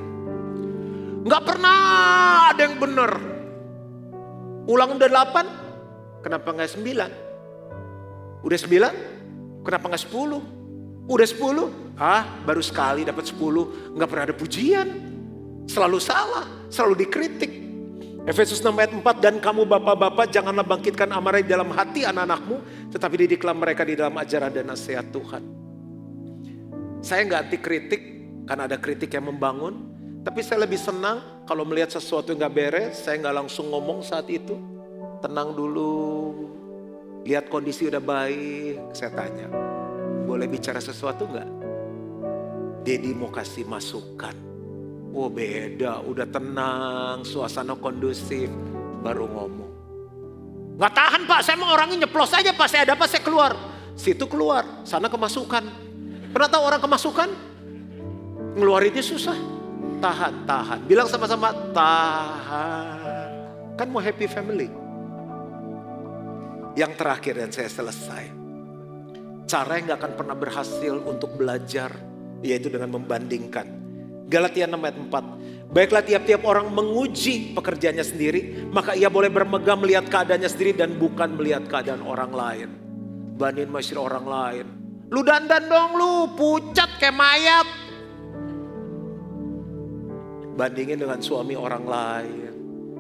Nggak 1.27 1.43
pernah 1.43 1.79
ada 2.53 2.61
yang 2.63 2.79
benar. 2.79 3.11
Ulang 4.67 4.95
udah 4.95 5.09
delapan 5.09 5.45
kenapa 6.23 6.55
nggak 6.55 6.71
sembilan 6.71 7.26
Udah 8.45 8.57
sembilan? 8.59 8.93
Kenapa 9.65 9.85
nggak 9.89 10.03
sepuluh? 10.03 10.41
Udah 11.07 11.27
sepuluh? 11.27 11.67
Ah, 11.97 12.43
baru 12.43 12.61
sekali 12.61 13.07
dapat 13.07 13.25
sepuluh. 13.25 13.95
Nggak 13.95 14.07
pernah 14.07 14.25
ada 14.29 14.35
pujian. 14.35 14.87
Selalu 15.67 15.97
salah, 15.99 16.45
selalu 16.71 17.07
dikritik. 17.07 17.51
Efesus 18.27 18.59
6 18.59 18.75
ayat 18.75 18.91
4, 18.91 19.23
dan 19.23 19.35
kamu 19.39 19.63
bapak-bapak 19.63 20.27
janganlah 20.27 20.67
bangkitkan 20.67 21.07
amarah 21.15 21.39
di 21.39 21.47
dalam 21.47 21.71
hati 21.71 22.03
anak-anakmu, 22.03 22.91
tetapi 22.91 23.23
didiklah 23.23 23.55
mereka 23.55 23.87
di 23.87 23.95
dalam 23.95 24.11
ajaran 24.19 24.51
dan 24.51 24.67
nasihat 24.67 25.07
Tuhan. 25.15 25.47
Saya 26.99 27.23
nggak 27.23 27.39
anti 27.47 27.57
kritik, 27.63 28.01
karena 28.43 28.67
ada 28.67 28.75
kritik 28.83 29.15
yang 29.15 29.31
membangun. 29.31 29.95
Tapi 30.27 30.43
saya 30.43 30.67
lebih 30.67 30.75
senang 30.75 31.47
kalau 31.47 31.63
melihat 31.63 31.95
sesuatu 31.95 32.35
yang 32.35 32.43
nggak 32.43 32.55
beres, 32.55 32.99
saya 32.99 33.15
nggak 33.15 33.47
langsung 33.47 33.71
ngomong 33.71 34.03
saat 34.03 34.27
itu. 34.27 34.59
Tenang 35.23 35.55
dulu, 35.55 35.95
Lihat 37.27 37.51
kondisi 37.51 37.91
udah 37.91 37.99
baik, 37.99 38.95
saya 38.95 39.11
tanya, 39.11 39.51
boleh 40.23 40.47
bicara 40.47 40.79
sesuatu 40.79 41.27
nggak? 41.27 41.49
Dedi 42.87 43.11
mau 43.11 43.27
kasih 43.27 43.67
masukan. 43.67 44.31
Oh 45.11 45.27
beda, 45.27 46.07
udah 46.07 46.23
tenang, 46.23 47.27
suasana 47.27 47.75
kondusif, 47.75 48.47
baru 49.03 49.27
ngomong. 49.27 49.71
Nggak 50.79 50.93
tahan 50.95 51.21
pak, 51.27 51.43
saya 51.43 51.59
mau 51.59 51.75
orangnya 51.75 52.07
nyeplos 52.07 52.31
aja 52.31 52.55
pak, 52.55 52.67
saya 52.71 52.87
ada 52.87 52.95
apa 52.95 53.11
saya 53.11 53.19
keluar. 53.19 53.59
Situ 53.99 54.23
keluar, 54.23 54.87
sana 54.87 55.11
kemasukan. 55.11 55.67
Pernah 56.31 56.47
tahu 56.47 56.63
orang 56.63 56.79
kemasukan? 56.79 57.29
Ngeluarinnya 58.55 59.03
susah. 59.03 59.35
Tahan, 59.99 60.47
tahan. 60.47 60.79
Bilang 60.87 61.11
sama-sama 61.11 61.51
tahan. 61.75 63.29
Kan 63.75 63.91
mau 63.91 63.99
happy 63.99 64.31
family. 64.31 64.86
Yang 66.77 66.93
terakhir 67.01 67.33
dan 67.41 67.49
saya 67.49 67.69
selesai. 67.73 68.23
Cara 69.49 69.71
yang 69.81 69.89
gak 69.89 69.99
akan 70.05 70.13
pernah 70.13 70.37
berhasil 70.37 70.93
untuk 70.93 71.33
belajar 71.33 71.89
yaitu 72.45 72.69
dengan 72.69 72.93
membandingkan. 72.93 73.65
Galatia 74.29 74.69
6 74.69 74.77
ayat 74.77 74.97
4. 75.09 75.73
Baiklah 75.73 76.03
tiap-tiap 76.05 76.45
orang 76.45 76.69
menguji 76.69 77.57
pekerjaannya 77.57 78.05
sendiri, 78.05 78.69
maka 78.69 78.93
ia 78.93 79.09
boleh 79.09 79.31
bermegah 79.31 79.73
melihat 79.79 80.05
keadaannya 80.05 80.49
sendiri 80.51 80.77
dan 80.77 80.95
bukan 80.99 81.33
melihat 81.33 81.65
keadaan 81.65 82.03
orang 82.05 82.31
lain. 82.31 82.69
Bandingin 83.39 83.71
masih 83.73 83.97
orang 83.97 84.25
lain. 84.27 84.65
Lu 85.09 85.23
dandan 85.23 85.65
dong 85.71 85.95
lu, 85.95 86.13
pucat 86.35 86.99
kayak 86.99 87.15
mayat. 87.15 87.67
Bandingin 90.59 90.99
dengan 90.99 91.19
suami 91.23 91.55
orang 91.55 91.85
lain. 91.87 92.46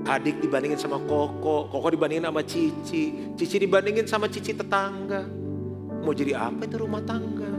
Adik 0.05 0.43
dibandingin 0.43 0.77
sama 0.77 1.01
Koko, 1.01 1.71
Koko 1.71 1.87
dibandingin 1.89 2.29
sama 2.29 2.45
Cici, 2.45 3.33
Cici 3.33 3.57
dibandingin 3.57 4.05
sama 4.05 4.29
Cici 4.29 4.53
tetangga. 4.53 5.25
Mau 6.03 6.13
jadi 6.13 6.37
apa 6.37 6.63
itu 6.63 6.77
rumah 6.79 7.01
tangga? 7.03 7.49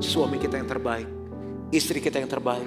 Suami 0.00 0.38
kita 0.40 0.58
yang 0.58 0.66
terbaik, 0.66 1.06
istri 1.74 1.98
kita 2.02 2.18
yang 2.18 2.30
terbaik, 2.30 2.66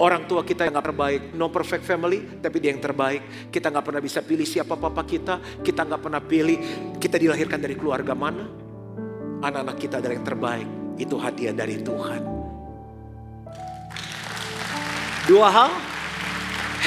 orang 0.00 0.28
tua 0.28 0.44
kita 0.44 0.68
yang 0.68 0.76
gak 0.76 0.92
terbaik, 0.92 1.22
no 1.36 1.48
perfect 1.48 1.84
family, 1.84 2.40
tapi 2.40 2.60
dia 2.60 2.72
yang 2.72 2.80
terbaik. 2.80 3.52
Kita 3.52 3.72
gak 3.72 3.84
pernah 3.84 4.00
bisa 4.00 4.20
pilih 4.20 4.44
siapa 4.44 4.76
papa 4.76 5.04
kita, 5.04 5.60
kita 5.60 5.84
gak 5.88 6.00
pernah 6.00 6.20
pilih 6.20 6.56
kita 7.00 7.16
dilahirkan 7.16 7.60
dari 7.60 7.76
keluarga 7.76 8.12
mana. 8.16 8.44
Anak-anak 9.44 9.76
kita 9.76 10.00
adalah 10.00 10.14
yang 10.16 10.24
terbaik, 10.24 10.68
itu 10.96 11.16
hadiah 11.20 11.52
dari 11.52 11.76
Tuhan. 11.80 12.22
Dua 15.26 15.48
hal, 15.50 15.72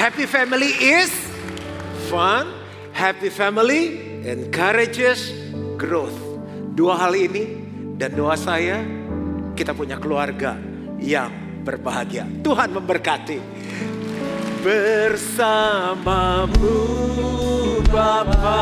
happy 0.00 0.24
family 0.24 0.72
is 0.80 1.19
fun, 2.10 2.50
happy 2.90 3.30
family, 3.30 4.02
encourages 4.26 5.30
growth. 5.78 6.18
Dua 6.74 6.98
hal 6.98 7.14
ini 7.14 7.54
dan 7.94 8.18
doa 8.18 8.34
saya 8.34 8.82
kita 9.54 9.70
punya 9.78 9.94
keluarga 9.94 10.58
yang 10.98 11.30
berbahagia. 11.62 12.26
Tuhan 12.42 12.74
memberkati. 12.74 13.38
Bersamamu 14.60 15.38
Bapa 17.88 18.58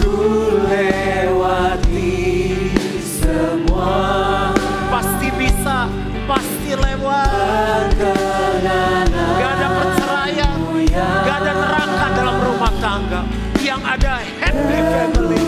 ku 0.00 0.18
lewati 0.66 2.16
semua 2.98 4.50
pasti 4.90 5.28
bisa 5.38 5.86
pasti 6.26 6.74
lewat 6.74 8.13
Tidak 11.34 11.50
ada 11.50 11.58
neraka 11.66 12.06
dalam 12.14 12.36
rumah 12.46 12.70
tangga. 12.78 13.26
Yang 13.58 13.82
ada 13.82 14.22
happy 14.38 14.78
family. 14.86 15.42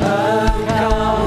Engkau 0.00 1.20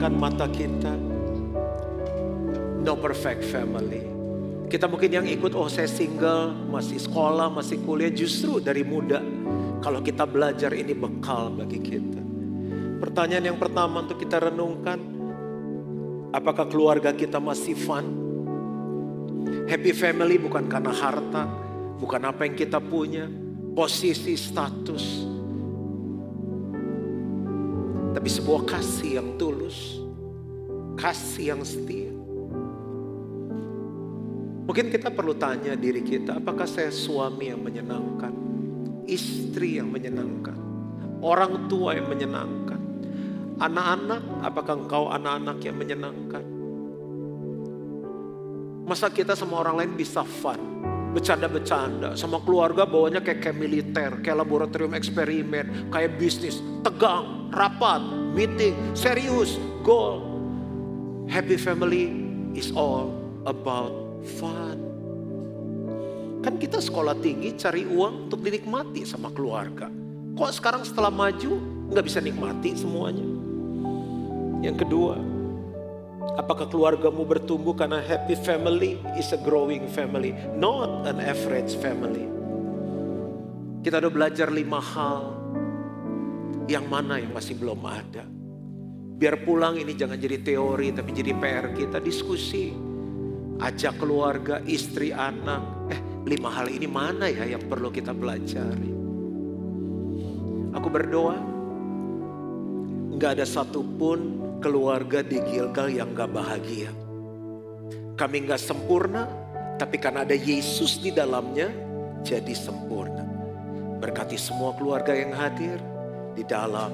pejamkan 0.00 0.16
mata 0.16 0.48
kita. 0.48 0.96
No 2.80 2.96
perfect 2.96 3.44
family. 3.52 4.00
Kita 4.72 4.88
mungkin 4.88 5.12
yang 5.12 5.26
ikut, 5.28 5.52
oh 5.52 5.68
saya 5.68 5.84
single, 5.84 6.56
masih 6.72 6.96
sekolah, 6.96 7.52
masih 7.52 7.84
kuliah. 7.84 8.08
Justru 8.08 8.64
dari 8.64 8.80
muda, 8.80 9.20
kalau 9.84 10.00
kita 10.00 10.24
belajar 10.24 10.72
ini 10.72 10.96
bekal 10.96 11.52
bagi 11.52 11.84
kita. 11.84 12.16
Pertanyaan 12.96 13.52
yang 13.52 13.58
pertama 13.60 14.00
untuk 14.00 14.16
kita 14.16 14.40
renungkan, 14.40 14.96
apakah 16.32 16.64
keluarga 16.64 17.12
kita 17.12 17.36
masih 17.36 17.76
fun? 17.76 18.06
Happy 19.68 19.92
family 19.92 20.40
bukan 20.40 20.64
karena 20.64 20.96
harta, 20.96 21.44
bukan 22.00 22.24
apa 22.24 22.48
yang 22.48 22.56
kita 22.56 22.80
punya, 22.80 23.28
posisi, 23.76 24.32
status. 24.32 25.28
Tapi 28.10 28.26
sebuah 28.26 28.66
kasih 28.66 29.22
yang 29.22 29.38
tulus, 29.38 30.02
kasih 30.98 31.54
yang 31.54 31.62
setia. 31.62 32.10
Mungkin 34.66 34.86
kita 34.90 35.10
perlu 35.10 35.34
tanya 35.34 35.74
diri 35.74 36.02
kita, 36.02 36.38
apakah 36.38 36.66
saya 36.66 36.94
suami 36.94 37.50
yang 37.50 37.62
menyenangkan? 37.62 38.30
Istri 39.06 39.82
yang 39.82 39.90
menyenangkan? 39.90 40.54
Orang 41.22 41.66
tua 41.66 41.98
yang 41.98 42.06
menyenangkan? 42.06 42.78
Anak-anak, 43.58 44.22
apakah 44.46 44.74
engkau 44.78 45.10
anak-anak 45.10 45.58
yang 45.66 45.74
menyenangkan? 45.74 46.44
Masa 48.86 49.10
kita 49.10 49.34
sama 49.34 49.58
orang 49.62 49.86
lain 49.86 49.92
bisa 49.94 50.22
fun? 50.22 50.58
Bercanda-bercanda, 51.14 52.14
sama 52.14 52.38
keluarga 52.42 52.86
bawanya 52.86 53.18
kayak, 53.22 53.42
kayak 53.42 53.58
militer, 53.58 54.10
kayak 54.22 54.38
laboratorium 54.38 54.94
eksperimen, 54.94 55.90
kayak 55.90 56.14
bisnis, 56.14 56.62
tegang, 56.86 57.39
rapat, 57.50 58.02
meeting, 58.34 58.74
serius, 58.94 59.58
goal. 59.82 60.26
Happy 61.30 61.54
family 61.54 62.10
is 62.54 62.74
all 62.74 63.14
about 63.46 63.94
fun. 64.38 64.78
Kan 66.40 66.56
kita 66.56 66.80
sekolah 66.80 67.14
tinggi 67.20 67.52
cari 67.54 67.84
uang 67.84 68.30
untuk 68.30 68.40
dinikmati 68.40 69.04
sama 69.04 69.28
keluarga. 69.30 69.92
Kok 70.34 70.52
sekarang 70.56 70.82
setelah 70.88 71.12
maju 71.12 71.60
nggak 71.92 72.04
bisa 72.06 72.18
nikmati 72.24 72.72
semuanya? 72.72 73.26
Yang 74.64 74.88
kedua, 74.88 75.20
apakah 76.40 76.68
keluargamu 76.68 77.28
bertumbuh 77.28 77.76
karena 77.76 78.00
happy 78.00 78.36
family 78.40 78.96
is 79.20 79.32
a 79.36 79.40
growing 79.40 79.84
family, 79.92 80.32
not 80.56 81.04
an 81.04 81.20
average 81.20 81.76
family. 81.80 82.24
Kita 83.80 84.00
udah 84.00 84.12
belajar 84.12 84.52
lima 84.52 84.80
hal, 84.80 85.39
yang 86.70 86.86
mana 86.86 87.18
yang 87.18 87.34
masih 87.34 87.58
belum 87.58 87.82
ada. 87.84 88.24
Biar 89.20 89.44
pulang 89.44 89.76
ini 89.76 89.92
jangan 89.92 90.16
jadi 90.16 90.40
teori 90.40 90.96
tapi 90.96 91.10
jadi 91.12 91.36
PR 91.36 91.76
kita 91.76 92.00
diskusi 92.00 92.72
ajak 93.60 94.00
keluarga, 94.00 94.64
istri, 94.64 95.12
anak. 95.12 95.92
Eh, 95.92 96.00
lima 96.24 96.48
hal 96.48 96.72
ini 96.72 96.88
mana 96.88 97.28
ya 97.28 97.44
yang 97.44 97.62
perlu 97.68 97.92
kita 97.92 98.16
pelajari? 98.16 98.92
Aku 100.70 100.88
berdoa, 100.88 101.36
nggak 103.18 103.30
ada 103.36 103.44
satupun 103.44 104.40
keluarga 104.64 105.20
di 105.20 105.36
Gilgal 105.44 105.92
yang 105.92 106.16
nggak 106.16 106.30
bahagia. 106.32 106.90
Kami 108.16 108.36
nggak 108.48 108.60
sempurna, 108.60 109.28
tapi 109.76 110.00
karena 110.00 110.24
ada 110.24 110.36
Yesus 110.36 111.00
di 111.00 111.12
dalamnya, 111.12 111.68
jadi 112.24 112.52
sempurna. 112.56 113.24
Berkati 114.00 114.40
semua 114.40 114.72
keluarga 114.76 115.12
yang 115.12 115.36
hadir 115.36 115.76
di 116.40 116.48
dalam 116.48 116.88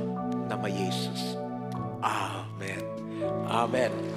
nama 0.50 0.66
Yesus. 0.66 1.38
Amin. 2.02 2.82
Amin. 3.46 4.15